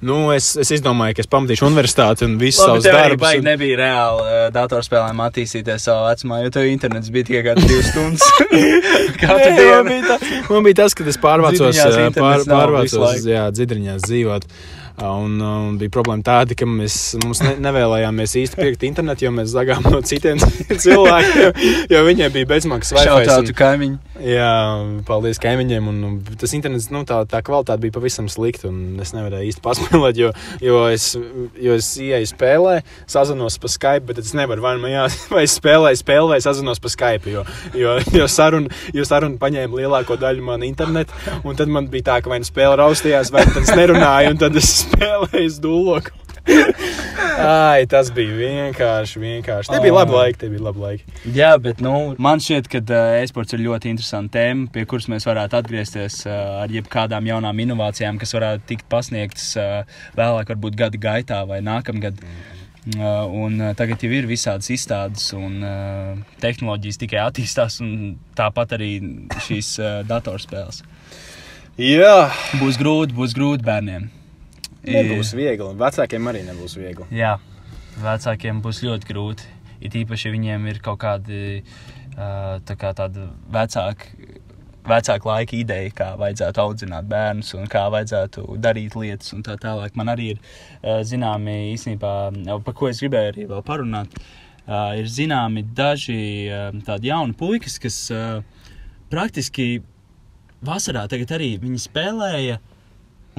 Nu, 0.04 0.30
es, 0.32 0.54
es 0.60 0.70
izdomāju, 0.72 1.18
ka 1.18 1.24
es 1.24 1.28
pamatīšu 1.32 1.66
universitāti 1.68 2.24
un 2.24 2.38
visus 2.40 2.62
Labi, 2.64 2.80
savus 2.80 2.88
darbus. 2.88 3.20
baigi 3.26 3.42
un- 3.42 3.50
nebija 3.50 3.80
reāli 3.82 4.24
uh, 4.24 4.46
datorspēlēm 4.56 5.20
attīstīties 5.26 5.84
savā 5.90 6.14
vecumā, 6.14 6.40
jo 6.46 6.54
tev 6.56 6.70
internets 6.72 7.12
bija 7.12 7.28
tikai 7.28 7.44
kāds 7.50 7.68
divas 7.68 7.92
stundas. 7.92 8.24
Katru 9.20 9.36
Nē, 9.36 9.50
man, 9.50 9.60
dienu. 9.60 9.84
bija 9.90 10.14
tā, 10.14 10.32
man 10.48 10.64
bija 10.70 10.80
tas, 10.80 10.96
ka 10.96 11.08
es 11.12 11.20
pārvācos, 11.24 11.82
pār, 12.16 12.40
visu 12.40 12.52
pārvācos 12.56 13.28
jā, 13.28 13.44
dzirdriņās 13.60 14.08
dzīvot. 14.08 14.48
Ā, 14.48 14.83
Un, 15.02 15.40
un 15.42 15.78
bija 15.82 15.92
problēma 15.94 16.22
tāda, 16.26 16.56
ka 16.58 16.68
mēs 16.70 17.16
ne, 17.42 17.56
nevēlējāmies 17.66 18.36
īsti 18.44 18.60
pirkt 18.60 18.86
internetu, 18.86 19.26
jo 19.26 19.32
mēs 19.34 19.50
zagām 19.56 19.86
no 19.90 20.02
citiem 20.06 20.38
cilvēkiem, 20.84 21.62
jo, 21.90 22.02
viņiem 22.06 22.34
bija 22.36 22.50
bezmaksas 22.52 22.94
Wi-Fi. 23.00 23.10
Šautautu 23.10 23.56
kaimiņu. 23.58 23.98
Jā, 24.24 24.52
paldies 25.08 25.42
kaimiņiem. 25.44 25.90
Un, 25.90 25.98
un 26.08 26.38
tas 26.40 26.54
internets, 26.56 26.92
nu, 26.94 27.02
tā, 27.10 27.24
tā 27.30 27.42
kvalitāte 27.46 27.82
bija 27.84 27.96
pavisam 27.98 28.30
slikta. 28.32 28.70
Es 29.04 29.16
nevarēju 29.16 29.50
īsti 29.50 29.64
paspēlēt, 29.66 30.22
jo, 30.22 30.30
jo 30.64 30.84
es, 30.94 31.10
jo 31.60 31.80
es 31.80 31.90
ieeju 31.98 32.30
spēlē, 32.30 32.78
sazinos 33.10 33.58
pa 33.60 33.72
Skype, 33.74 34.06
bet 34.12 34.22
es 34.22 34.36
nevaru 34.38 34.64
vai, 34.64 34.76
nu 34.78 34.94
vai 35.36 35.46
spēlēju 35.50 36.02
spēli, 36.04 36.36
vai 36.36 36.40
sazinos 36.46 36.84
pa 36.84 36.94
Skype. 36.94 37.34
Jo, 37.34 37.48
jo, 37.78 37.98
jo 38.14 38.30
saruna 38.30 38.70
sarun 39.14 39.38
paņēma 39.42 39.82
lielāko 39.82 40.18
daļu 40.22 40.46
man 40.46 40.64
internetu. 40.68 41.18
Un 41.48 41.58
tad 41.60 41.72
man 41.72 41.90
bija 41.92 42.12
tā, 42.12 42.22
ka 42.24 42.32
vai 42.32 42.40
nu 42.44 42.48
spēle 42.48 42.78
raustījās, 42.80 43.32
vai 43.34 43.46
tad 43.50 43.64
es 43.64 43.74
nerunāju, 43.78 44.34
un 44.34 44.42
tad 44.42 44.58
es 44.60 44.83
spēlēju 44.88 45.50
uz 45.50 45.62
dūloku. 45.64 46.20
Ai, 46.44 47.86
tas 47.88 48.10
bija 48.12 48.36
vienkārši, 48.36 49.20
vienkārši. 49.22 49.72
Tie 49.72 49.80
bija 49.84 49.96
labi 49.96 50.16
laiki, 50.16 50.40
tie 50.42 50.50
bija 50.52 50.64
labi 50.66 50.82
laiki. 50.84 51.14
Jā, 51.36 51.52
bet 51.62 51.80
nu, 51.84 51.94
man 52.22 52.42
šķiet, 52.44 52.68
ka 52.72 52.82
uh, 52.84 53.20
e-sports 53.22 53.56
ir 53.56 53.64
ļoti 53.64 53.94
interesanta 53.94 54.42
tēma, 54.42 54.68
pie 54.74 54.84
kuras 54.90 55.08
mēs 55.12 55.28
varētu 55.30 55.56
atgriezties 55.60 56.20
uh, 56.28 56.66
ar 56.66 56.74
jebkādām 56.74 57.30
jaunām 57.32 57.62
inovācijām, 57.64 58.20
kas 58.20 58.36
varētu 58.36 58.68
tikt 58.74 58.90
pasniegtas 58.92 59.54
uh, 59.56 60.02
vēlāk, 60.20 60.52
varbūt 60.52 60.76
gada 60.80 61.00
gaitā 61.08 61.44
vai 61.50 61.62
nākamgad. 61.64 62.20
Un 62.84 63.62
tagad 63.80 64.02
jau 64.04 64.10
ir 64.12 64.26
visādas 64.28 64.68
izstādes, 64.74 65.30
un 65.38 65.62
tehnoloģijas 66.44 67.00
tikai 67.00 67.22
attīstās, 67.24 67.78
un 67.80 68.18
tāpat 68.36 68.74
arī 68.76 68.90
šīs 69.46 69.70
datorspēles. 70.10 70.82
Jā, 71.80 72.28
Būs 72.60 72.76
grūti, 72.82 73.16
būs 73.16 73.38
grūti 73.38 73.64
bērniem. 73.64 74.10
Nebūs 74.88 75.34
viegli. 75.38 75.72
Vecākiem 75.80 76.30
arī 76.32 76.44
nebūs 76.48 76.78
viegli. 76.80 77.08
Jā. 77.16 77.38
vecākiem 78.04 78.62
būs 78.64 78.84
ļoti 78.86 79.10
grūti. 79.10 79.50
It 79.84 79.96
īpaši, 80.00 80.30
ja 80.30 80.34
viņiem 80.34 80.70
ir 80.72 80.80
kaut 80.84 81.02
kādi 81.04 81.42
uh, 81.60 82.60
tā 82.64 82.76
kā 82.80 82.94
tāda 82.96 83.28
vecāka, 83.52 84.08
vecāka 84.88 85.30
laika 85.30 85.58
ideja, 85.58 85.92
kā 85.96 86.08
vajadzētu 86.20 86.64
audzināt 86.64 87.10
bērnus 87.12 87.54
un 87.58 87.68
kā 87.72 87.84
vajadzētu 87.92 88.46
darīt 88.64 88.96
lietas 89.00 89.34
un 89.36 89.44
tā 89.46 89.58
tālāk. 89.60 89.98
Man 90.00 90.12
arī 90.14 90.34
ir 90.34 90.40
uh, 90.40 91.02
zināmi 91.04 91.74
īstenībā, 91.74 92.14
uh, 92.32 92.60
par 92.64 92.78
ko 92.80 92.90
es 92.92 93.04
gribēju 93.04 93.34
arī 93.34 93.48
vēl 93.52 93.64
parunāt. 93.68 94.16
Uh, 94.64 94.94
ir 94.96 95.10
zināmi 95.12 95.66
daži 95.76 96.20
uh, 96.48 96.70
tādi 96.88 97.12
jauni 97.12 97.36
puikas, 97.36 97.76
kas 97.84 97.98
uh, 98.16 98.40
praktiski 99.12 99.82
vasarā 100.64 101.04
tagad 101.12 101.36
arī 101.36 101.58
spēlēja 101.76 102.62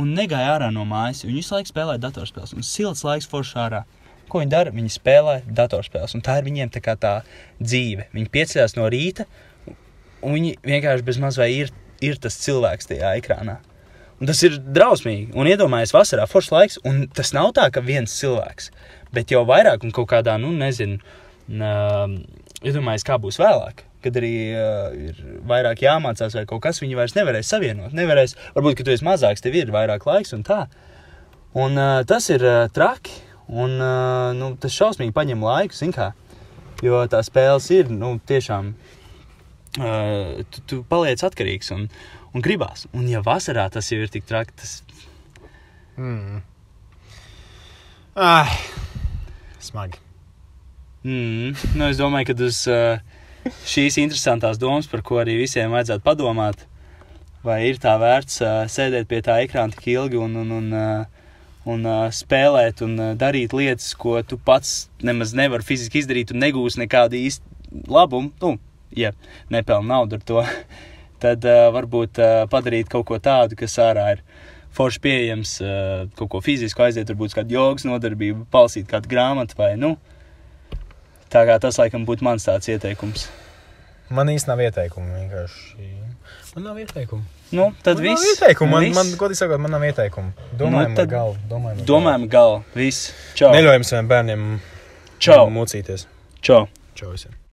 un 0.01 0.15
negāja 0.17 0.55
ārā 0.57 0.71
no 0.75 0.85
mājas. 0.89 1.25
Viņi 1.27 1.41
visu 1.41 1.55
laiku 1.57 1.73
spēlēja 1.73 2.03
datorspēles. 2.03 2.55
Un 2.57 2.67
silts 2.67 3.05
laiks 3.07 3.29
foršā 3.31 3.67
ārā. 3.69 3.83
Ko 4.31 4.41
viņi 4.41 4.53
dara? 4.53 4.73
Viņi 4.75 4.93
spēlē 4.95 5.37
datorspēles. 5.47 6.17
Un 6.17 6.25
tā 6.25 6.39
ir 6.41 6.49
viņiem 6.49 6.73
tā, 6.75 6.97
tā 7.01 7.15
dzīve. 7.61 8.09
Viņi 8.15 8.33
pieceļās 8.35 8.77
no 8.79 8.89
rīta, 8.93 9.29
un 10.25 10.37
viņi 10.39 10.57
vienkārši 10.65 11.07
bez 11.07 11.21
maz 11.23 11.39
vai 11.41 11.51
ir, 11.55 11.73
ir 12.05 12.19
tas 12.23 12.39
cilvēks 12.43 12.91
tajā 12.91 13.15
ekrānā. 13.21 13.59
Un 14.21 14.31
tas 14.31 14.41
ir 14.47 14.57
drausmīgi. 14.57 15.33
Un 15.37 15.51
iedomājieties, 15.51 15.95
vasarā 15.95 16.27
foršs 16.31 16.53
laiks, 16.55 16.79
un 16.87 17.05
tas 17.13 17.35
nav 17.37 17.51
tā, 17.57 17.67
ka 17.75 17.83
viens 17.85 18.13
cilvēks, 18.21 18.71
bet 19.15 19.35
jau 19.35 19.43
vairāk 19.49 19.85
un 19.85 19.93
kaut 19.95 20.09
kādā, 20.13 20.37
nu, 20.41 20.53
nezinu, 20.57 21.01
uh, 21.51 22.07
iedomājieties, 22.63 23.07
kā 23.07 23.19
būs 23.21 23.41
vēlāk. 23.43 23.85
Kad 24.05 24.19
arī 24.21 24.35
uh, 24.53 24.95
ir 25.11 25.21
vairāk 25.49 25.85
jāmācās, 25.85 26.37
vai 26.37 26.45
kaut 26.51 26.63
kas 26.67 26.83
viņi 26.83 26.99
vairs 26.99 27.17
nevarēs 27.17 27.53
savienot. 27.53 27.95
Nevarēs, 27.97 28.37
varbūt, 28.57 28.79
ka 28.79 28.87
tu 28.87 28.95
esi 28.95 29.07
mazāks, 29.07 29.45
tev 29.45 29.57
ir 29.59 29.73
vairāk 29.75 30.07
laiks 30.09 30.35
un 30.37 30.45
tā. 30.47 30.65
Un 31.57 31.79
uh, 31.81 32.03
tas 32.09 32.29
ir 32.35 32.45
uh, 32.45 32.67
traki. 32.75 33.23
Un 33.49 33.77
uh, 33.77 34.33
nu, 34.37 34.55
tas 34.61 34.73
šausmīgi 34.73 35.13
paņem 35.17 35.45
laiku, 35.45 35.77
zin 35.77 35.93
kā. 35.95 36.13
Jo 36.85 37.05
tā 37.11 37.21
spēles 37.25 37.69
ir 37.77 37.93
nu, 37.93 38.17
tiešām. 38.29 38.75
Uh, 39.75 40.45
tu, 40.55 40.63
tu 40.71 40.83
paliec 40.89 41.23
atkarīgs 41.27 41.73
un, 41.75 41.89
un 42.33 42.45
gribās. 42.45 42.87
Un, 42.95 43.09
ja 43.11 43.25
vasarā 43.25 43.67
tas 43.73 43.91
jau 43.91 44.01
ir 44.01 44.13
tik 44.13 44.29
traki, 44.29 44.55
tas 44.61 44.79
Mm. 45.97 46.43
Ai, 48.15 48.51
smagi. 49.59 49.99
Mm, 51.05 51.55
nu, 51.77 51.87
es 51.87 52.01
domāju, 52.01 52.33
ka 52.33 52.47
uz 52.47 52.65
uh, 52.71 52.99
šīs 53.69 53.99
interesantās 54.01 54.61
domas, 54.61 54.89
par 54.91 55.03
ko 55.05 55.19
arī 55.23 55.37
visiem 55.43 55.73
vajadzētu 55.75 56.05
padomāt, 56.05 56.65
vai 57.45 57.61
ir 57.69 57.81
tā 57.83 57.97
vērts 58.01 58.41
uh, 58.43 58.55
sēdēt 58.71 59.09
pie 59.11 59.21
tā 59.25 59.41
ekrāna 59.45 59.75
tik 59.75 59.91
ilgi 59.95 60.21
un, 60.21 60.37
un, 60.41 60.53
un, 60.59 60.71
uh, 60.73 61.27
un 61.69 61.85
uh, 61.89 62.07
spēlēt 62.15 62.81
un 62.87 62.97
uh, 62.97 63.11
darīt 63.21 63.53
lietas, 63.57 63.93
ko 64.01 64.17
tu 64.25 64.39
pats 64.41 64.87
nemaz 65.05 65.35
nevari 65.37 65.67
fiziski 65.67 66.01
izdarīt 66.01 66.33
un 66.33 66.41
negūsi 66.45 66.81
nekādu 66.85 67.21
īstu 67.21 67.85
labumu. 67.91 68.33
Nu, 68.41 68.57
ja 68.97 69.13
nepelni 69.53 69.93
naudu 69.93 70.19
ar 70.21 70.25
to, 70.25 70.47
tad 71.25 71.45
uh, 71.49 71.69
varbūt 71.75 72.23
uh, 72.23 72.35
padarīt 72.53 72.91
kaut 72.93 73.09
ko 73.11 73.21
tādu, 73.21 73.59
kas 73.61 73.77
ārā 73.83 74.11
ir 74.17 74.25
forši 74.75 75.05
pieejams, 75.05 75.59
uh, 75.63 76.09
kaut 76.19 76.33
ko 76.33 76.43
fizisku 76.45 76.87
aiziet, 76.87 77.13
varbūt 77.13 77.37
kādu 77.37 77.59
jogas 77.59 77.87
nodarbību, 77.89 78.49
palasīt 78.53 78.89
kādu 78.91 79.13
grāmatu 79.13 79.61
vai 79.61 79.75
nu. 79.81 79.95
Tā 81.35 81.43
kā 81.49 81.59
tas 81.63 81.79
laikam 81.81 82.05
būtu 82.07 82.23
mans 82.27 82.47
tāds 82.47 82.71
ieteikums. 82.71 83.27
Man 84.15 84.29
īsti 84.31 84.51
nav 84.53 84.61
ieteikumu. 84.63 85.11
Vienkārši. 85.19 85.89
Man 86.55 86.69
nav 86.69 86.79
ieteikumu. 86.79 87.25
Nu, 87.55 87.69
tad 87.83 87.99
man 87.99 88.07
viss. 88.07 88.27
Ieteikumu. 88.35 88.71
Man, 88.71 88.85
Viss. 88.87 88.97
man, 88.99 89.13
godīgi 89.19 89.41
sakot, 89.43 89.61
man 89.63 89.75
nav 89.75 89.83
ieteikumu. 89.87 90.31
Domājam, 90.55 90.71
Nu, 90.71 90.95
nu, 90.95 90.99
tad 90.99 91.11
galvu. 91.11 91.37
Domājam, 91.51 91.85
Domājam, 91.89 92.27
galā. 92.31 92.61
Viss. 92.79 93.11
Čau. 93.35 93.49
galvu. 93.49 93.59
Neļaujam 93.59 93.87
saviem 93.91 94.11
bērniem 94.15 94.45
Čau. 95.19 95.49
mocīties. 95.51 96.07
Čau. 96.41 96.67
Čau 96.95 97.11
visiem. 97.15 97.35